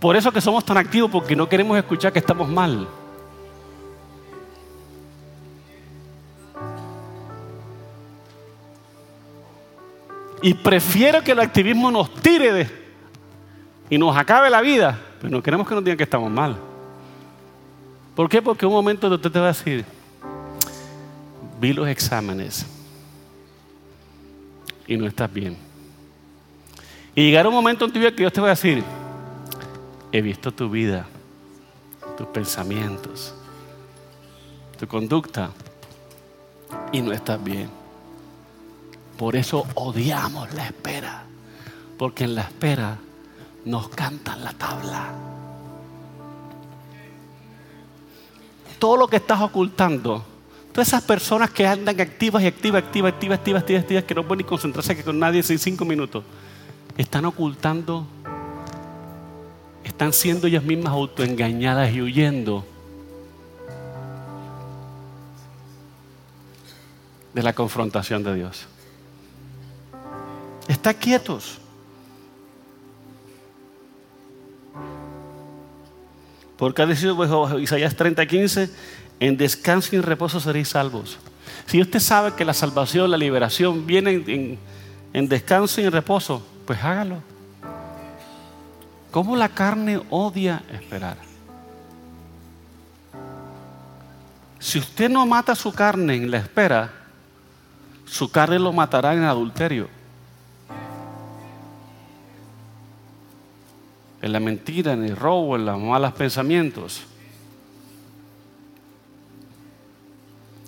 Por 0.00 0.16
eso 0.16 0.32
que 0.32 0.40
somos 0.40 0.64
tan 0.64 0.76
activos, 0.76 1.10
porque 1.10 1.36
no 1.36 1.48
queremos 1.48 1.76
escuchar 1.78 2.12
que 2.12 2.18
estamos 2.18 2.48
mal. 2.48 2.88
Y 10.42 10.54
prefiero 10.54 11.22
que 11.22 11.32
el 11.32 11.40
activismo 11.40 11.90
nos 11.90 12.14
tire 12.14 12.52
de, 12.52 12.70
y 13.90 13.98
nos 13.98 14.16
acabe 14.16 14.50
la 14.50 14.60
vida, 14.60 14.98
pero 15.20 15.30
no 15.30 15.42
queremos 15.42 15.66
que 15.66 15.74
nos 15.74 15.82
digan 15.82 15.96
que 15.96 16.04
estamos 16.04 16.30
mal. 16.30 16.56
¿Por 18.14 18.28
qué? 18.28 18.42
Porque 18.42 18.66
un 18.66 18.72
momento 18.72 19.08
usted 19.08 19.30
te 19.30 19.38
va 19.38 19.46
a 19.46 19.48
decir, 19.48 19.84
vi 21.60 21.72
los 21.72 21.88
exámenes 21.88 22.66
y 24.86 24.96
no 24.96 25.06
estás 25.06 25.32
bien. 25.32 25.56
Y 27.14 27.26
llegará 27.26 27.48
un 27.48 27.54
momento 27.54 27.84
en 27.84 27.92
tu 27.92 27.98
vida 27.98 28.10
que 28.10 28.18
Dios 28.18 28.32
te 28.32 28.40
va 28.40 28.48
a 28.48 28.50
decir, 28.50 28.84
he 30.12 30.22
visto 30.22 30.52
tu 30.52 30.70
vida, 30.70 31.06
tus 32.16 32.26
pensamientos, 32.28 33.34
tu 34.78 34.86
conducta 34.86 35.50
y 36.92 37.00
no 37.00 37.12
estás 37.12 37.42
bien. 37.42 37.77
Por 39.18 39.34
eso 39.34 39.66
odiamos 39.74 40.54
la 40.54 40.66
espera, 40.66 41.24
porque 41.98 42.22
en 42.22 42.36
la 42.36 42.42
espera 42.42 42.96
nos 43.64 43.88
cantan 43.88 44.44
la 44.44 44.52
tabla. 44.52 45.12
Todo 48.78 48.96
lo 48.96 49.08
que 49.08 49.16
estás 49.16 49.40
ocultando, 49.40 50.24
todas 50.72 50.86
esas 50.86 51.02
personas 51.02 51.50
que 51.50 51.66
andan 51.66 52.00
activas 52.00 52.44
y 52.44 52.46
activas, 52.46 52.84
activas, 52.84 53.12
activas, 53.12 53.38
activas, 53.38 53.60
activas, 53.62 53.82
activas 53.82 54.04
que 54.04 54.14
no 54.14 54.22
pueden 54.22 54.38
ni 54.38 54.44
concentrarse 54.44 54.96
que 54.96 55.02
con 55.02 55.18
nadie 55.18 55.42
en 55.46 55.58
cinco 55.58 55.84
minutos 55.84 56.22
están 56.96 57.24
ocultando, 57.24 58.06
están 59.82 60.12
siendo 60.12 60.46
ellas 60.46 60.62
mismas 60.62 60.92
autoengañadas 60.92 61.92
y 61.92 62.02
huyendo 62.02 62.64
de 67.34 67.42
la 67.42 67.52
confrontación 67.52 68.22
de 68.22 68.36
Dios. 68.36 68.68
Está 70.68 70.92
quietos. 70.92 71.58
Porque 76.58 76.82
ha 76.82 76.86
decidido 76.86 77.58
Isaías 77.58 77.96
30, 77.96 78.26
15, 78.26 78.70
en 79.20 79.36
descanso 79.36 79.96
y 79.96 80.00
reposo 80.00 80.38
seréis 80.40 80.68
salvos. 80.68 81.18
Si 81.66 81.80
usted 81.80 82.00
sabe 82.00 82.34
que 82.34 82.44
la 82.44 82.54
salvación, 82.54 83.10
la 83.10 83.16
liberación 83.16 83.86
viene 83.86 84.12
en, 84.26 84.58
en 85.12 85.28
descanso 85.28 85.80
y 85.80 85.84
en 85.84 85.92
reposo, 85.92 86.42
pues 86.66 86.82
hágalo. 86.82 87.22
¿Cómo 89.10 89.36
la 89.36 89.48
carne 89.48 90.00
odia 90.10 90.62
esperar? 90.72 91.16
Si 94.58 94.78
usted 94.78 95.08
no 95.08 95.24
mata 95.24 95.54
su 95.54 95.72
carne 95.72 96.16
en 96.16 96.30
la 96.30 96.38
espera, 96.38 96.90
su 98.04 98.30
carne 98.30 98.58
lo 98.58 98.72
matará 98.72 99.14
en 99.14 99.22
adulterio. 99.22 99.97
En 104.20 104.32
la 104.32 104.40
mentira, 104.40 104.92
en 104.92 105.04
el 105.04 105.16
robo, 105.16 105.56
en 105.56 105.64
los 105.66 105.80
malos 105.80 106.12
pensamientos. 106.12 107.02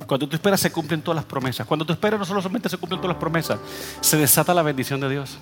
Cuando 0.06 0.28
tú 0.28 0.34
esperas 0.34 0.60
se 0.60 0.72
cumplen 0.72 1.02
todas 1.02 1.16
las 1.16 1.24
promesas. 1.24 1.66
Cuando 1.66 1.84
tú 1.84 1.92
esperas 1.92 2.18
no 2.18 2.26
solamente 2.26 2.68
se 2.68 2.76
cumplen 2.76 3.00
todas 3.00 3.14
las 3.14 3.20
promesas, 3.20 3.60
se 4.00 4.16
desata 4.16 4.52
la 4.52 4.62
bendición 4.62 5.00
de 5.00 5.08
Dios. 5.08 5.38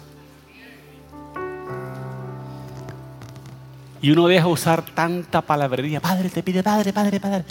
Y 4.01 4.11
uno 4.11 4.29
deja 4.29 4.47
usar 4.47 4.83
tanta 4.83 5.41
palabrería. 5.41 6.01
Padre, 6.01 6.31
te 6.31 6.43
pide, 6.43 6.63
Padre, 6.63 6.93
Padre, 6.93 7.19
Padre. 7.19 7.45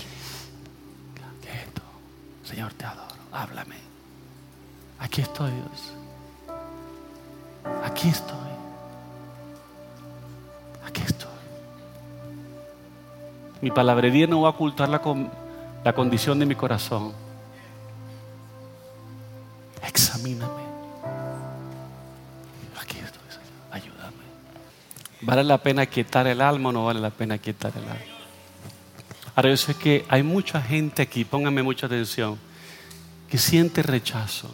Quieto. 1.41 1.81
Señor, 2.43 2.73
te 2.73 2.85
adoro. 2.85 3.15
Háblame. 3.31 3.75
Aquí 4.99 5.21
estoy, 5.21 5.51
Dios. 5.51 5.93
Aquí 7.83 8.09
estoy. 8.09 8.36
Mi 13.67 13.71
palabrería 13.71 14.27
no 14.27 14.39
va 14.39 14.47
a 14.47 14.51
ocultar 14.51 14.87
la, 14.87 15.01
la 15.83 15.91
condición 15.91 16.39
de 16.39 16.45
mi 16.45 16.55
corazón. 16.55 17.11
Examíname. 19.85 20.63
¿Vale 25.19 25.43
la 25.43 25.57
pena 25.57 25.85
quitar 25.85 26.27
el 26.27 26.39
alma 26.39 26.69
o 26.69 26.71
no 26.71 26.85
vale 26.85 27.01
la 27.01 27.09
pena 27.09 27.37
quitar 27.39 27.73
el 27.75 27.83
alma? 27.83 28.05
Ahora 29.35 29.49
yo 29.49 29.57
sé 29.57 29.75
que 29.75 30.05
hay 30.07 30.23
mucha 30.23 30.61
gente 30.61 31.01
aquí, 31.01 31.25
pónganme 31.25 31.61
mucha 31.61 31.87
atención, 31.87 32.39
que 33.29 33.37
siente 33.37 33.83
rechazo, 33.83 34.49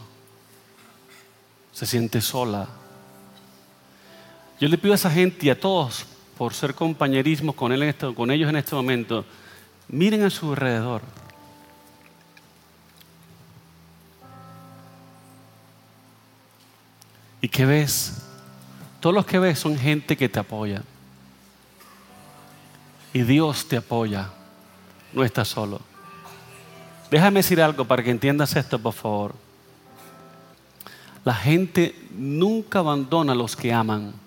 se 1.72 1.86
siente 1.86 2.20
sola. 2.20 2.68
Yo 4.60 4.68
le 4.68 4.80
pido 4.80 4.94
a 4.94 4.96
esa 4.96 5.12
gente 5.12 5.46
y 5.46 5.50
a 5.52 5.60
todos, 5.60 6.08
por 6.44 6.54
ser 6.54 6.76
compañerismo 6.76 7.54
con, 7.54 7.72
él 7.72 7.84
en 7.84 8.14
con 8.14 8.30
ellos 8.30 8.50
en 8.50 8.58
este 8.58 8.76
momento, 8.76 9.24
miren 9.88 10.24
a 10.24 10.30
su 10.30 10.50
alrededor. 10.50 11.02
¿Y 17.40 17.48
qué 17.48 17.66
ves? 17.66 18.24
Todos 19.00 19.16
los 19.16 19.26
que 19.26 19.40
ves 19.40 19.58
son 19.58 19.78
gente 19.78 20.18
que 20.18 20.28
te 20.28 20.38
apoya. 20.38 20.84
Y 23.14 23.22
Dios 23.22 23.66
te 23.66 23.78
apoya. 23.78 24.30
No 25.14 25.24
estás 25.24 25.48
solo. 25.48 25.80
Déjame 27.10 27.40
decir 27.40 27.62
algo 27.62 27.86
para 27.86 28.04
que 28.04 28.12
entiendas 28.12 28.54
esto, 28.58 28.78
por 28.78 28.94
favor. 28.94 29.34
La 31.24 31.36
gente 31.36 31.96
nunca 32.12 32.80
abandona 32.80 33.32
a 33.32 33.36
los 33.36 33.56
que 33.56 33.72
aman. 33.72 34.23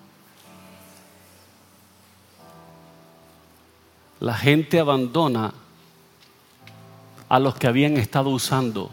La 4.19 4.33
gente 4.33 4.79
abandona 4.79 5.53
a 7.29 7.39
los 7.39 7.55
que 7.55 7.67
habían 7.67 7.97
estado 7.97 8.29
usando. 8.29 8.89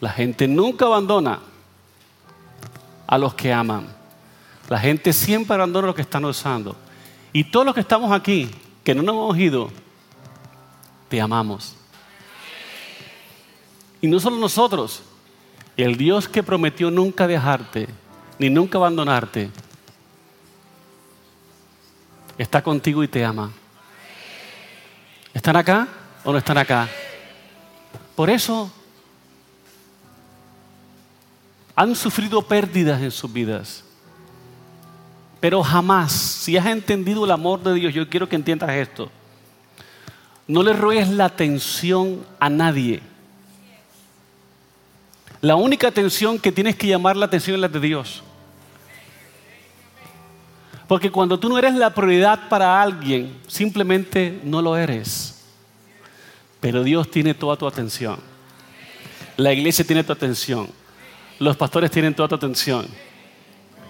La 0.00 0.10
gente 0.10 0.48
nunca 0.48 0.86
abandona 0.86 1.40
a 3.06 3.18
los 3.18 3.34
que 3.34 3.52
aman. 3.52 3.86
La 4.68 4.78
gente 4.78 5.12
siempre 5.12 5.54
abandona 5.54 5.86
a 5.86 5.88
los 5.88 5.96
que 5.96 6.02
están 6.02 6.24
usando. 6.24 6.76
Y 7.32 7.44
todos 7.44 7.66
los 7.66 7.74
que 7.74 7.80
estamos 7.80 8.10
aquí, 8.12 8.50
que 8.82 8.94
no 8.94 9.02
nos 9.02 9.14
hemos 9.14 9.38
ido, 9.38 9.70
te 11.08 11.20
amamos. 11.20 11.76
Y 14.00 14.06
no 14.08 14.18
solo 14.18 14.36
nosotros, 14.36 15.02
el 15.76 15.96
Dios 15.96 16.28
que 16.28 16.42
prometió 16.42 16.90
nunca 16.90 17.26
dejarte, 17.26 17.88
ni 18.40 18.48
nunca 18.48 18.78
abandonarte, 18.78 19.50
está 22.38 22.62
contigo 22.62 23.04
y 23.04 23.08
te 23.08 23.22
ama. 23.22 23.52
¿Están 25.34 25.56
acá 25.56 25.86
o 26.24 26.32
no 26.32 26.38
están 26.38 26.56
acá? 26.56 26.88
Por 28.16 28.30
eso 28.30 28.72
han 31.76 31.94
sufrido 31.94 32.40
pérdidas 32.40 33.02
en 33.02 33.10
sus 33.10 33.30
vidas. 33.30 33.84
Pero 35.38 35.62
jamás, 35.62 36.10
si 36.10 36.56
has 36.56 36.64
entendido 36.64 37.26
el 37.26 37.32
amor 37.32 37.62
de 37.62 37.74
Dios, 37.74 37.92
yo 37.92 38.08
quiero 38.08 38.26
que 38.26 38.36
entiendas 38.36 38.70
esto. 38.70 39.10
No 40.46 40.62
le 40.62 40.72
ruegues 40.72 41.10
la 41.10 41.26
atención 41.26 42.24
a 42.38 42.48
nadie. 42.48 43.02
La 45.42 45.56
única 45.56 45.88
atención 45.88 46.38
que 46.38 46.50
tienes 46.50 46.76
que 46.76 46.86
llamar 46.86 47.18
la 47.18 47.26
atención 47.26 47.56
es 47.56 47.60
la 47.60 47.68
de 47.68 47.80
Dios. 47.80 48.22
Porque 50.90 51.12
cuando 51.12 51.38
tú 51.38 51.48
no 51.48 51.56
eres 51.56 51.74
la 51.74 51.94
prioridad 51.94 52.48
para 52.48 52.82
alguien, 52.82 53.38
simplemente 53.46 54.40
no 54.42 54.60
lo 54.60 54.76
eres. 54.76 55.40
Pero 56.58 56.82
Dios 56.82 57.08
tiene 57.08 57.32
toda 57.32 57.54
tu 57.56 57.64
atención. 57.64 58.18
La 59.36 59.52
iglesia 59.52 59.84
tiene 59.84 60.02
tu 60.02 60.12
atención. 60.12 60.68
Los 61.38 61.56
pastores 61.56 61.92
tienen 61.92 62.12
toda 62.12 62.30
tu 62.30 62.34
atención. 62.34 62.88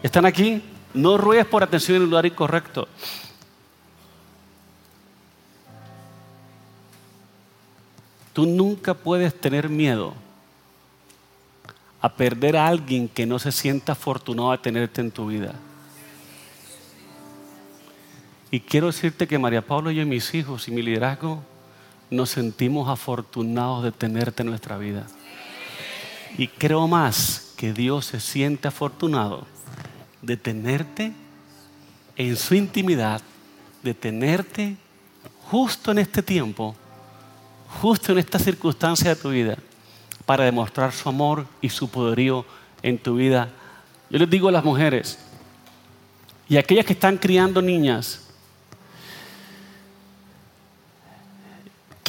¿Están 0.03 0.27
aquí? 0.27 0.63
No 0.93 1.17
ruegues 1.17 1.47
por 1.47 1.63
atención 1.63 1.97
en 1.97 2.03
el 2.03 2.11
lugar 2.11 2.27
incorrecto. 2.27 2.87
Tú 8.35 8.45
nunca 8.45 8.93
puedes 8.93 9.35
tener 9.41 9.71
miedo 9.71 10.13
a 12.03 12.13
perder 12.13 12.59
a 12.59 12.69
alguien 12.69 13.09
que 13.09 13.25
no 13.25 13.39
se 13.39 13.53
sienta 13.53 13.93
afortunado 13.93 14.51
de 14.51 14.59
tenerte 14.59 15.01
en 15.01 15.11
tu 15.11 15.29
vida. 15.29 15.55
Y 18.51 18.61
quiero 18.61 18.89
decirte 18.89 19.29
que 19.29 19.39
María 19.39 19.63
Pablo 19.63 19.91
y 19.91 19.97
yo, 19.97 20.07
mis 20.07 20.35
hijos 20.35 20.67
y 20.67 20.73
mi 20.73 20.83
liderazgo, 20.83 21.43
nos 22.11 22.31
sentimos 22.31 22.89
afortunados 22.89 23.85
de 23.85 23.93
tenerte 23.93 24.43
en 24.43 24.49
nuestra 24.49 24.77
vida. 24.77 25.07
Y 26.37 26.49
creo 26.49 26.89
más 26.89 27.55
que 27.57 27.73
Dios 27.73 28.07
se 28.07 28.21
siente 28.21 28.67
afortunado 28.67 29.47
de 30.23 30.37
tenerte 30.37 31.13
en 32.17 32.37
su 32.37 32.55
intimidad, 32.55 33.23
de 33.83 33.95
tenerte 33.95 34.77
justo 35.51 35.93
en 35.93 35.99
este 35.99 36.23
tiempo, 36.23 36.75
justo 37.81 38.13
en 38.13 38.19
esta 38.19 38.39
circunstancia 38.39 39.11
de 39.11 39.21
tu 39.21 39.31
vida, 39.31 39.57
para 40.27 40.45
demostrar 40.45 40.93
su 40.93 41.09
amor 41.09 41.47
y 41.61 41.69
su 41.69 41.89
poderío 41.89 42.45
en 42.83 42.99
tu 42.99 43.15
vida. 43.15 43.49
Yo 44.11 44.19
les 44.19 44.31
digo 44.31 44.49
a 44.49 44.53
las 44.53 44.65
mujeres 44.65 45.19
y 46.49 46.57
a 46.57 46.61
aquellas 46.61 46.85
que 46.85 46.93
están 46.95 47.17
criando 47.17 47.63
niñas, 47.63 48.30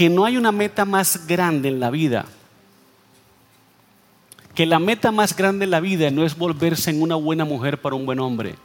que 0.01 0.09
no 0.09 0.25
hay 0.25 0.35
una 0.35 0.51
meta 0.51 0.83
más 0.83 1.27
grande 1.27 1.69
en 1.69 1.79
la 1.79 1.91
vida. 1.91 2.25
Que 4.55 4.65
la 4.65 4.79
meta 4.79 5.11
más 5.11 5.35
grande 5.35 5.65
en 5.65 5.69
la 5.69 5.79
vida 5.79 6.09
no 6.09 6.25
es 6.25 6.35
volverse 6.35 6.89
en 6.89 7.03
una 7.03 7.13
buena 7.13 7.45
mujer 7.45 7.79
para 7.79 7.95
un 7.95 8.07
buen 8.07 8.19
hombre. 8.19 8.55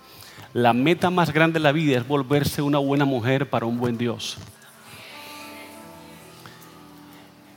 La 0.54 0.72
meta 0.72 1.10
más 1.10 1.34
grande 1.34 1.58
en 1.58 1.64
la 1.64 1.72
vida 1.72 1.98
es 1.98 2.08
volverse 2.08 2.62
una 2.62 2.78
buena 2.78 3.04
mujer 3.04 3.50
para 3.50 3.66
un 3.66 3.76
buen 3.76 3.98
Dios. 3.98 4.38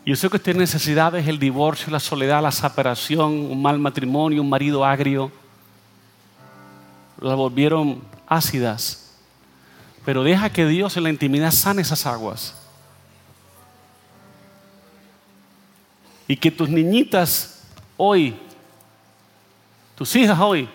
Yo 0.06 0.13
sé 0.18 0.30
que 0.30 0.36
usted 0.36 0.58
necesidades, 0.58 1.26
el 1.30 1.39
divorcio, 1.39 1.89
la 1.89 2.02
soledad, 2.02 2.44
la 2.44 2.52
separación, 2.52 3.32
un 3.32 3.62
mal 3.62 3.80
matrimonio, 3.80 4.42
un 4.42 4.50
marido 4.50 4.84
agrio. 4.84 5.32
La 7.22 7.34
volvieron 7.34 8.02
ácidas. 8.28 9.15
Pero 10.04 10.26
deja 10.26 10.50
que 10.50 10.65
Dios 10.65 10.98
en 10.98 11.04
la 11.04 11.10
intimidad 11.12 11.52
sane 11.52 11.82
esas 11.82 12.06
aguas. 12.06 12.59
Y 16.30 16.38
que 16.38 16.52
tus 16.52 16.70
niñitas 16.70 17.63
hoy, 17.98 18.39
tus 19.96 20.15
hijas 20.15 20.38
hoy, 20.39 20.70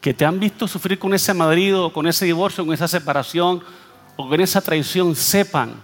que 0.00 0.14
te 0.14 0.24
han 0.24 0.38
visto 0.38 0.68
sufrir 0.68 1.00
con 1.00 1.12
ese 1.12 1.34
marido, 1.34 1.92
con 1.92 2.06
ese 2.06 2.26
divorcio, 2.26 2.64
con 2.64 2.72
esa 2.72 2.86
separación 2.86 3.60
o 4.16 4.28
con 4.28 4.40
esa 4.40 4.60
traición, 4.60 5.16
sepan 5.16 5.74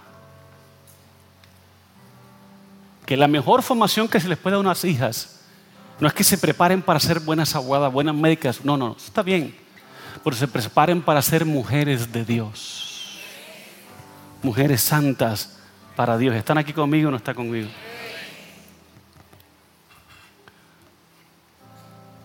que 3.05 3.17
la 3.17 3.27
mejor 3.27 3.61
formación 3.63 4.07
que 4.07 4.21
se 4.21 4.29
les 4.29 4.37
puede 4.37 4.53
dar 4.53 4.59
a 4.59 4.69
unas 4.69 4.85
hijas 4.85 5.41
no 5.99 6.07
es 6.07 6.13
que 6.13 6.23
se 6.23 6.37
preparen 6.37 6.81
para 6.81 7.01
ser 7.01 7.19
buenas 7.19 7.55
aguadas, 7.55 7.91
buenas 7.91 8.15
médicas, 8.15 8.63
no, 8.63 8.77
no, 8.77 8.95
está 8.95 9.21
bien, 9.21 9.53
pero 10.23 10.37
se 10.37 10.47
preparen 10.47 11.01
para 11.01 11.21
ser 11.21 11.43
mujeres 11.43 12.13
de 12.13 12.23
Dios, 12.23 13.19
mujeres 14.41 14.79
santas 14.79 15.59
para 15.97 16.17
Dios. 16.17 16.33
¿Están 16.33 16.57
aquí 16.57 16.71
conmigo 16.71 17.09
o 17.09 17.11
no 17.11 17.17
están 17.17 17.35
conmigo? 17.35 17.67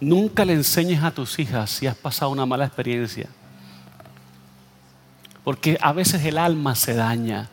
Nunca 0.00 0.44
le 0.44 0.54
enseñes 0.54 1.02
a 1.02 1.10
tus 1.10 1.38
hijas 1.38 1.70
si 1.70 1.86
has 1.86 1.96
pasado 1.96 2.30
una 2.30 2.46
mala 2.46 2.66
experiencia. 2.66 3.28
Porque 5.44 5.78
a 5.80 5.92
veces 5.92 6.24
el 6.24 6.38
alma 6.38 6.74
se 6.74 6.94
daña. 6.94 7.48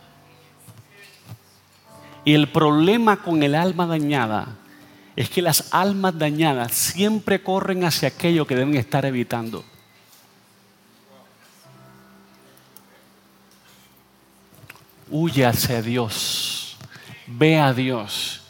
Y 2.23 2.33
el 2.33 2.49
problema 2.49 3.17
con 3.17 3.43
el 3.43 3.55
alma 3.55 3.85
dañada 3.85 4.57
es 5.15 5.29
que 5.29 5.41
las 5.41 5.73
almas 5.73 6.17
dañadas 6.17 6.71
siempre 6.71 7.43
corren 7.43 7.83
hacia 7.83 8.07
aquello 8.07 8.47
que 8.47 8.55
deben 8.55 8.75
estar 8.75 9.05
evitando. 9.05 9.63
Huye 15.09 15.45
hacia 15.45 15.81
Dios, 15.81 16.77
ve 17.27 17.59
a 17.59 17.73
Dios 17.73 18.41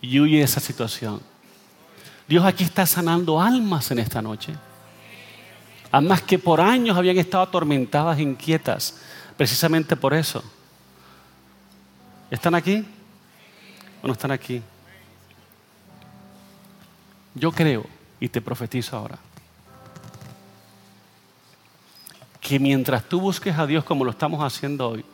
y 0.00 0.18
huye 0.18 0.38
de 0.38 0.44
esa 0.44 0.58
situación. 0.58 1.29
Dios 2.30 2.44
aquí 2.44 2.62
está 2.62 2.86
sanando 2.86 3.40
almas 3.40 3.90
en 3.90 3.98
esta 3.98 4.22
noche. 4.22 4.54
Almas 5.90 6.22
que 6.22 6.38
por 6.38 6.60
años 6.60 6.96
habían 6.96 7.18
estado 7.18 7.42
atormentadas, 7.42 8.20
inquietas, 8.20 9.00
precisamente 9.36 9.96
por 9.96 10.14
eso. 10.14 10.40
¿Están 12.30 12.54
aquí 12.54 12.86
o 14.00 14.06
no 14.06 14.12
están 14.12 14.30
aquí? 14.30 14.62
Yo 17.34 17.50
creo 17.50 17.84
y 18.20 18.28
te 18.28 18.40
profetizo 18.40 18.96
ahora 18.96 19.18
que 22.40 22.60
mientras 22.60 23.08
tú 23.08 23.20
busques 23.20 23.58
a 23.58 23.66
Dios 23.66 23.82
como 23.82 24.04
lo 24.04 24.12
estamos 24.12 24.40
haciendo 24.40 24.90
hoy 24.90 25.04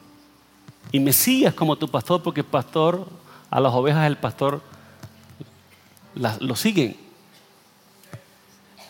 y 0.92 1.00
me 1.00 1.14
sigas 1.14 1.54
como 1.54 1.76
tu 1.76 1.88
pastor, 1.88 2.22
porque 2.22 2.40
el 2.40 2.46
pastor, 2.46 3.08
a 3.48 3.58
las 3.58 3.72
ovejas 3.72 4.06
el 4.06 4.18
pastor 4.18 4.60
lo 6.14 6.56
siguen, 6.56 7.05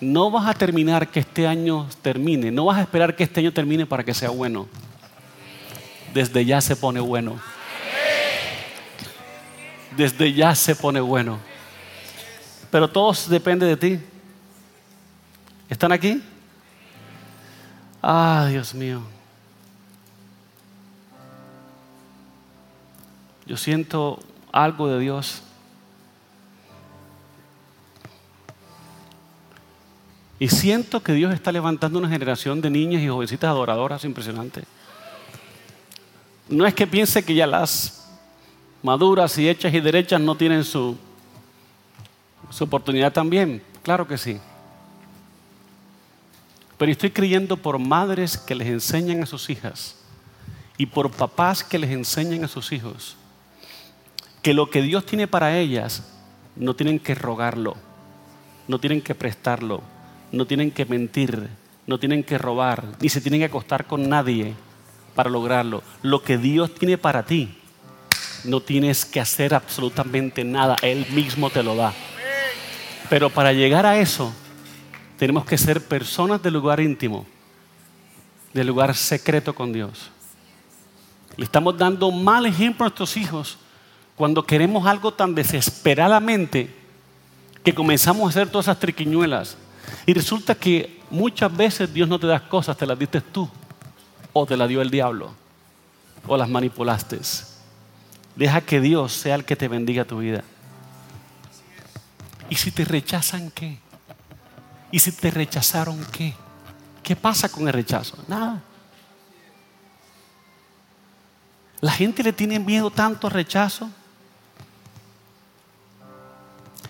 no 0.01 0.31
vas 0.31 0.47
a 0.47 0.55
terminar 0.55 1.09
que 1.09 1.21
este 1.21 1.47
año 1.47 1.89
termine, 2.03 2.51
no 2.51 2.67
vas 2.67 2.79
a 2.79 2.83
esperar 2.83 3.17
que 3.17 3.25
este 3.25 3.41
año 3.41 3.53
termine 3.53 3.87
para 3.87 4.05
que 4.05 4.15
sea 4.15 4.31
bueno. 4.31 4.67
Desde 6.13 6.45
ya 6.45 6.61
se 6.61 6.77
pone 6.77 7.01
bueno. 7.01 7.39
Desde 9.97 10.33
ya 10.33 10.55
se 10.55 10.75
pone 10.75 11.01
bueno. 11.01 11.39
Pero 12.71 12.89
todo 12.89 13.13
depende 13.29 13.67
de 13.67 13.77
ti. 13.77 14.01
¿Están 15.69 15.93
aquí? 15.93 16.23
Ah, 18.03 18.47
Dios 18.51 18.75
mío. 18.75 19.03
Yo 23.47 23.57
siento 23.57 24.21
algo 24.53 24.89
de 24.89 25.01
Dios 25.01 25.43
Y 30.39 30.49
siento 30.49 31.03
que 31.03 31.13
Dios 31.13 31.33
está 31.33 31.51
levantando 31.51 31.99
una 31.99 32.09
generación 32.09 32.61
de 32.61 32.71
niñas 32.71 33.03
y 33.03 33.09
jovencitas 33.09 33.49
adoradoras 33.49 34.05
impresionante. 34.05 34.65
No 36.49 36.67
es 36.67 36.75
que 36.75 36.87
piense 36.87 37.25
que 37.25 37.35
ya 37.35 37.47
las 37.47 38.09
maduras 38.83 39.37
y 39.39 39.49
hechas 39.49 39.73
y 39.73 39.81
derechas 39.81 40.21
no 40.21 40.37
tienen 40.37 40.63
su, 40.63 40.97
su 42.51 42.65
oportunidad 42.65 43.13
también. 43.13 43.63
Claro 43.83 44.07
que 44.07 44.19
sí. 44.19 44.39
Pero 46.79 46.93
estoy 46.93 47.11
creyendo 47.11 47.57
por 47.57 47.79
madres 47.79 48.37
que 48.37 48.55
les 48.55 48.69
enseñan 48.69 49.23
a 49.23 49.27
sus 49.27 49.49
hijas 49.49 49.97
y 50.77 50.87
por 50.87 51.11
papás 51.11 51.65
que 51.65 51.79
les 51.79 51.91
enseñan 51.91 52.45
a 52.45 52.49
sus 52.49 52.71
hijos 52.73 53.17
que 54.47 54.55
lo 54.55 54.71
que 54.71 54.81
Dios 54.81 55.05
tiene 55.05 55.27
para 55.27 55.59
ellas 55.59 56.05
no 56.55 56.77
tienen 56.77 57.01
que 57.01 57.17
rogarlo, 57.17 57.75
no 58.69 58.79
tienen 58.79 59.03
que 59.03 59.13
prestarlo, 59.13 59.83
no 60.33 60.47
tienen 60.47 60.71
que 60.71 60.85
mentir, 60.85 61.49
no 61.87 61.99
tienen 61.99 62.25
que 62.25 62.39
robar, 62.39 62.85
ni 63.01 63.09
se 63.09 63.21
tienen 63.21 63.41
que 63.41 63.47
acostar 63.47 63.87
con 63.87 64.09
nadie 64.09 64.55
para 65.15 65.31
lograrlo. 65.31 65.83
Lo 66.03 66.23
que 66.23 66.39
Dios 66.39 66.75
tiene 66.75 66.99
para 66.99 67.25
ti, 67.25 67.57
no 68.45 68.61
tienes 68.61 69.05
que 69.05 69.21
hacer 69.21 69.55
absolutamente 69.55 70.45
nada, 70.45 70.77
Él 70.83 71.07
mismo 71.11 71.51
te 71.51 71.63
lo 71.63 71.75
da. 71.75 71.93
Pero 73.09 73.31
para 73.31 73.53
llegar 73.53 73.87
a 73.87 73.99
eso, 73.99 74.33
tenemos 75.19 75.45
que 75.45 75.57
ser 75.57 75.83
personas 75.83 76.43
del 76.43 76.55
lugar 76.55 76.81
íntimo, 76.81 77.27
del 78.53 78.67
lugar 78.67 78.95
secreto 78.95 79.55
con 79.55 79.73
Dios. 79.73 80.11
Le 81.37 81.45
estamos 81.45 81.77
dando 81.77 82.11
mal 82.11 82.47
ejemplo 82.47 82.85
a 82.85 82.89
nuestros 82.89 83.17
hijos 83.17 83.59
cuando 84.17 84.45
queremos 84.45 84.87
algo 84.87 85.13
tan 85.13 85.35
desesperadamente 85.35 86.75
que 87.63 87.75
comenzamos 87.75 88.25
a 88.25 88.29
hacer 88.29 88.49
todas 88.49 88.67
esas 88.67 88.79
triquiñuelas. 88.79 89.57
Y 90.07 90.15
resulta 90.15 90.55
que 90.55 91.01
muchas 91.11 91.55
veces 91.55 91.93
Dios 91.93 92.09
no 92.09 92.19
te 92.19 92.29
da 92.29 92.49
cosas, 92.49 92.77
te 92.77 92.87
las 92.87 92.97
diste 92.99 93.21
tú, 93.21 93.51
o 94.33 94.47
te 94.47 94.57
las 94.57 94.69
dio 94.69 94.81
el 94.81 94.91
diablo, 94.91 95.35
o 96.27 96.37
las 96.37 96.49
manipulaste. 96.49 97.19
Deja 98.37 98.61
que 98.61 98.81
Dios 98.81 99.13
sea 99.13 99.35
el 99.35 99.45
que 99.45 99.57
te 99.57 99.67
bendiga 99.67 100.05
tu 100.05 100.19
vida. 100.19 100.45
¿Y 102.49 102.55
si 102.55 102.71
te 102.71 102.85
rechazan 102.85 103.51
qué? 103.51 103.79
¿Y 104.93 105.01
si 105.01 105.11
te 105.11 105.31
rechazaron 105.31 106.05
qué? 106.13 106.35
¿Qué 107.03 107.17
pasa 107.17 107.49
con 107.49 107.67
el 107.67 107.75
rechazo? 107.75 108.17
Nada. 108.29 108.63
La 111.81 111.91
gente 111.91 112.23
le 112.23 112.33
tiene 112.33 112.59
miedo 112.59 112.91
tanto 112.91 113.27
al 113.27 113.33
rechazo. 113.33 113.91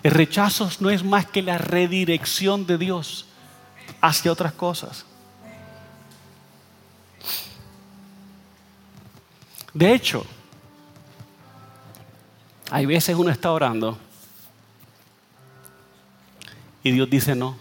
El 0.03 0.11
rechazo 0.11 0.69
no 0.79 0.89
es 0.89 1.03
más 1.03 1.25
que 1.25 1.41
la 1.41 1.57
redirección 1.57 2.65
de 2.65 2.77
Dios 2.77 3.25
hacia 4.01 4.31
otras 4.31 4.53
cosas. 4.53 5.05
De 9.73 9.93
hecho, 9.93 10.25
hay 12.71 12.85
veces 12.85 13.15
uno 13.15 13.29
está 13.29 13.51
orando 13.51 13.97
y 16.83 16.91
Dios 16.91 17.09
dice 17.09 17.35
no. 17.35 17.57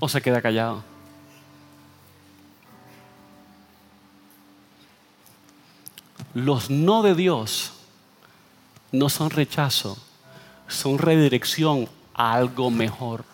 O 0.00 0.08
se 0.08 0.22
queda 0.22 0.40
callado. 0.40 0.84
Los 6.34 6.70
no 6.70 7.02
de 7.02 7.14
Dios 7.14 7.77
no 8.92 9.08
son 9.08 9.30
rechazo, 9.30 9.98
son 10.66 10.98
redirección 10.98 11.88
a 12.14 12.34
algo 12.34 12.70
mejor. 12.70 13.24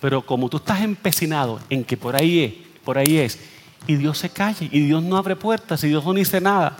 Pero 0.00 0.24
como 0.24 0.48
tú 0.48 0.58
estás 0.58 0.82
empecinado 0.82 1.60
en 1.70 1.82
que 1.82 1.96
por 1.96 2.14
ahí 2.14 2.40
es, 2.40 2.54
por 2.84 2.98
ahí 2.98 3.18
es, 3.18 3.38
y 3.86 3.96
Dios 3.96 4.18
se 4.18 4.30
calle, 4.30 4.68
y 4.70 4.80
Dios 4.80 5.02
no 5.02 5.16
abre 5.16 5.36
puertas, 5.36 5.82
y 5.84 5.88
Dios 5.88 6.04
no 6.04 6.12
dice 6.12 6.40
nada, 6.40 6.76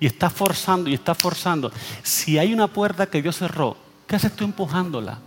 y 0.00 0.06
está 0.06 0.28
forzando, 0.28 0.90
y 0.90 0.94
está 0.94 1.14
forzando. 1.14 1.72
Si 2.02 2.38
hay 2.38 2.52
una 2.52 2.66
puerta 2.66 3.06
que 3.06 3.22
Dios 3.22 3.36
cerró, 3.36 3.76
¿qué 4.06 4.16
haces 4.16 4.34
tú 4.34 4.44
empujándola? 4.44 5.18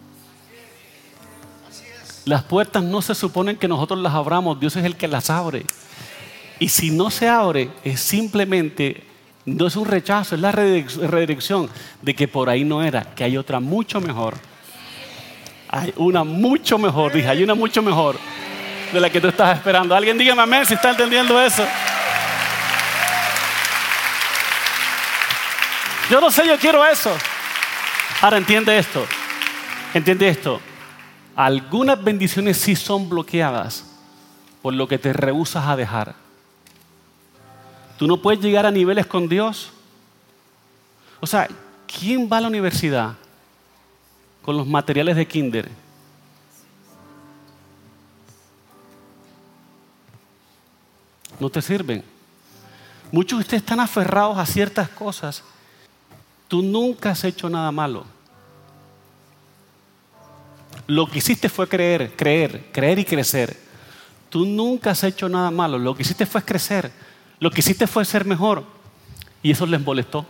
Las 2.25 2.43
puertas 2.43 2.83
no 2.83 3.01
se 3.01 3.15
suponen 3.15 3.55
que 3.55 3.69
nosotros 3.69 3.99
las 3.99 4.13
abramos, 4.13 4.59
Dios 4.59 4.75
es 4.75 4.83
el 4.83 4.97
que 4.97 5.07
las 5.07 5.29
abre. 5.29 5.65
Y 6.59 6.69
si 6.69 6.89
no 6.89 7.11
se 7.11 7.27
abre, 7.27 7.69
es 7.83 7.99
simplemente, 7.99 9.03
no 9.45 9.67
es 9.67 9.75
un 9.75 9.85
rechazo, 9.85 10.35
es 10.35 10.41
la 10.41 10.51
redirección 10.51 11.69
de 12.01 12.15
que 12.15 12.27
por 12.27 12.49
ahí 12.49 12.63
no 12.63 12.83
era, 12.83 13.03
que 13.15 13.23
hay 13.23 13.37
otra 13.37 13.59
mucho 13.59 14.01
mejor. 14.01 14.35
Hay 15.69 15.93
una 15.97 16.23
mucho 16.23 16.77
mejor, 16.77 17.11
dije, 17.11 17.27
hay 17.27 17.43
una 17.43 17.53
mucho 17.53 17.81
mejor 17.81 18.17
de 18.91 18.99
la 18.99 19.09
que 19.09 19.21
tú 19.21 19.27
estás 19.27 19.57
esperando. 19.57 19.95
Alguien 19.95 20.17
dígame 20.17 20.41
amén 20.41 20.65
si 20.65 20.73
está 20.73 20.91
entendiendo 20.91 21.39
eso. 21.41 21.65
Yo 26.09 26.21
no 26.21 26.31
sé, 26.31 26.47
yo 26.47 26.57
quiero 26.57 26.85
eso. 26.85 27.15
Ahora 28.21 28.37
entiende 28.37 28.77
esto, 28.77 29.05
entiende 29.93 30.29
esto. 30.29 30.59
Algunas 31.35 32.03
bendiciones 32.03 32.57
sí 32.57 32.75
son 32.75 33.09
bloqueadas 33.09 33.85
por 34.61 34.73
lo 34.73 34.87
que 34.87 34.97
te 34.97 35.13
rehusas 35.13 35.67
a 35.67 35.75
dejar. 35.75 36.26
Tú 37.97 38.05
no 38.07 38.21
puedes 38.21 38.39
llegar 38.39 38.65
a 38.65 38.71
niveles 38.71 39.05
con 39.07 39.27
Dios. 39.27 39.71
O 41.19 41.25
sea, 41.25 41.47
¿quién 41.87 42.29
va 42.31 42.37
a 42.37 42.41
la 42.41 42.47
universidad 42.47 43.15
con 44.43 44.55
los 44.55 44.67
materiales 44.67 45.15
de 45.15 45.27
kinder? 45.27 45.69
No 51.39 51.49
te 51.49 51.61
sirven. 51.61 52.03
Muchos 53.11 53.39
de 53.39 53.41
ustedes 53.41 53.63
están 53.63 53.79
aferrados 53.79 54.37
a 54.37 54.45
ciertas 54.45 54.89
cosas. 54.89 55.43
Tú 56.47 56.61
nunca 56.61 57.11
has 57.11 57.23
hecho 57.23 57.49
nada 57.49 57.71
malo. 57.71 58.05
Lo 60.85 61.07
que 61.09 61.17
hiciste 61.17 61.49
fue 61.49 61.67
creer, 61.67 62.15
creer, 62.15 62.69
creer 62.71 62.99
y 62.99 63.05
crecer. 63.05 63.57
Tú 64.29 64.45
nunca 64.45 64.91
has 64.91 65.03
hecho 65.03 65.27
nada 65.27 65.51
malo. 65.51 65.77
Lo 65.77 65.95
que 65.95 66.03
hiciste 66.03 66.25
fue 66.25 66.43
crecer. 66.43 66.91
Lo 67.39 67.51
que 67.51 67.59
hiciste 67.61 67.87
fue 67.87 68.05
ser 68.05 68.25
mejor. 68.25 68.63
Y 69.43 69.51
eso 69.51 69.65
les 69.65 69.81
molestó. 69.81 70.25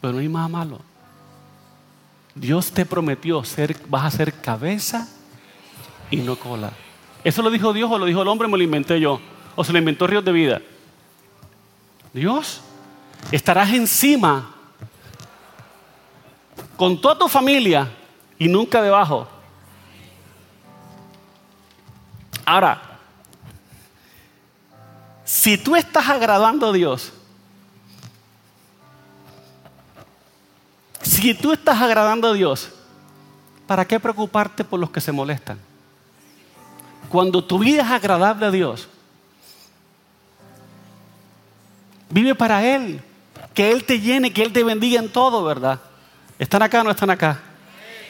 Pero 0.00 0.12
no 0.12 0.18
hay 0.18 0.28
nada 0.28 0.48
malo. 0.48 0.80
Dios 2.34 2.72
te 2.72 2.84
prometió 2.84 3.44
ser, 3.44 3.76
vas 3.88 4.04
a 4.04 4.16
ser 4.16 4.32
cabeza 4.32 5.08
y 6.10 6.16
no 6.16 6.36
cola. 6.36 6.72
¿Eso 7.22 7.42
lo 7.42 7.50
dijo 7.50 7.72
Dios 7.72 7.90
o 7.90 7.98
lo 7.98 8.06
dijo 8.06 8.22
el 8.22 8.28
hombre? 8.28 8.48
Me 8.48 8.58
lo 8.58 8.64
inventé 8.64 9.00
yo. 9.00 9.20
¿O 9.56 9.62
se 9.62 9.72
lo 9.72 9.78
inventó 9.78 10.06
Ríos 10.06 10.24
de 10.24 10.32
Vida? 10.32 10.60
Dios, 12.12 12.60
estarás 13.30 13.70
encima 13.70 14.54
con 16.76 17.00
toda 17.00 17.18
tu 17.18 17.28
familia 17.28 17.90
y 18.38 18.48
nunca 18.48 18.82
debajo. 18.82 19.28
Ahora, 22.44 22.93
si 25.24 25.56
tú 25.56 25.74
estás 25.74 26.08
agradando 26.08 26.68
a 26.68 26.72
Dios, 26.72 27.12
si 31.02 31.34
tú 31.34 31.52
estás 31.52 31.80
agradando 31.80 32.28
a 32.28 32.34
Dios, 32.34 32.70
¿para 33.66 33.86
qué 33.86 33.98
preocuparte 33.98 34.64
por 34.64 34.78
los 34.78 34.90
que 34.90 35.00
se 35.00 35.12
molestan? 35.12 35.58
Cuando 37.08 37.42
tu 37.42 37.58
vida 37.58 37.82
es 37.82 37.90
agradable 37.90 38.46
a 38.46 38.50
Dios, 38.50 38.88
vive 42.10 42.34
para 42.34 42.64
Él, 42.64 43.00
que 43.54 43.70
Él 43.70 43.84
te 43.84 44.00
llene, 44.00 44.32
que 44.32 44.42
Él 44.42 44.52
te 44.52 44.64
bendiga 44.64 45.00
en 45.00 45.10
todo, 45.10 45.44
¿verdad? 45.44 45.80
¿Están 46.38 46.62
acá 46.62 46.80
o 46.80 46.84
no 46.84 46.90
están 46.90 47.10
acá? 47.10 47.40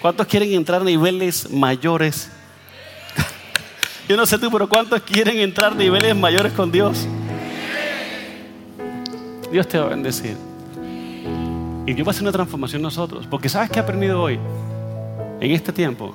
¿Cuántos 0.01 0.27
quieren 0.27 0.53
entrar 0.53 0.81
a 0.81 0.85
niveles 0.85 1.51
mayores 1.51 2.31
yo 4.09 4.17
no 4.17 4.27
sé 4.27 4.39
tú, 4.39 4.51
pero 4.51 4.69
¿cuántos 4.69 5.01
quieren 5.03 5.39
entrar 5.39 5.73
a 5.73 5.75
niveles 5.75 6.15
mayores 6.15 6.53
con 6.53 6.71
Dios? 6.71 7.07
Dios 9.51 9.69
te 9.69 9.79
va 9.79 9.87
a 9.87 9.89
bendecir. 9.89 10.37
Y 11.87 11.93
Dios 11.93 12.07
va 12.07 12.11
a 12.11 12.13
hacer 12.13 12.23
una 12.23 12.33
transformación 12.33 12.81
en 12.81 12.85
nosotros. 12.85 13.27
Porque 13.27 13.49
¿sabes 13.49 13.71
qué 13.71 13.79
he 13.79 13.83
aprendido 13.83 14.21
hoy? 14.21 14.39
En 15.41 15.51
este 15.51 15.73
tiempo. 15.73 16.15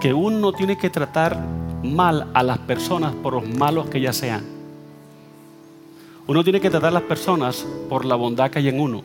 Que 0.00 0.12
uno 0.12 0.52
tiene 0.52 0.78
que 0.78 0.90
tratar 0.90 1.38
mal 1.82 2.28
a 2.34 2.42
las 2.42 2.58
personas 2.58 3.14
por 3.14 3.34
los 3.34 3.48
malos 3.48 3.88
que 3.88 4.00
ya 4.00 4.12
sean. 4.12 4.44
Uno 6.26 6.42
tiene 6.42 6.60
que 6.60 6.70
tratar 6.70 6.88
a 6.88 6.92
las 6.92 7.02
personas 7.02 7.66
por 7.88 8.04
la 8.04 8.14
bondad 8.14 8.50
que 8.50 8.58
hay 8.58 8.68
en 8.68 8.80
uno. 8.80 9.02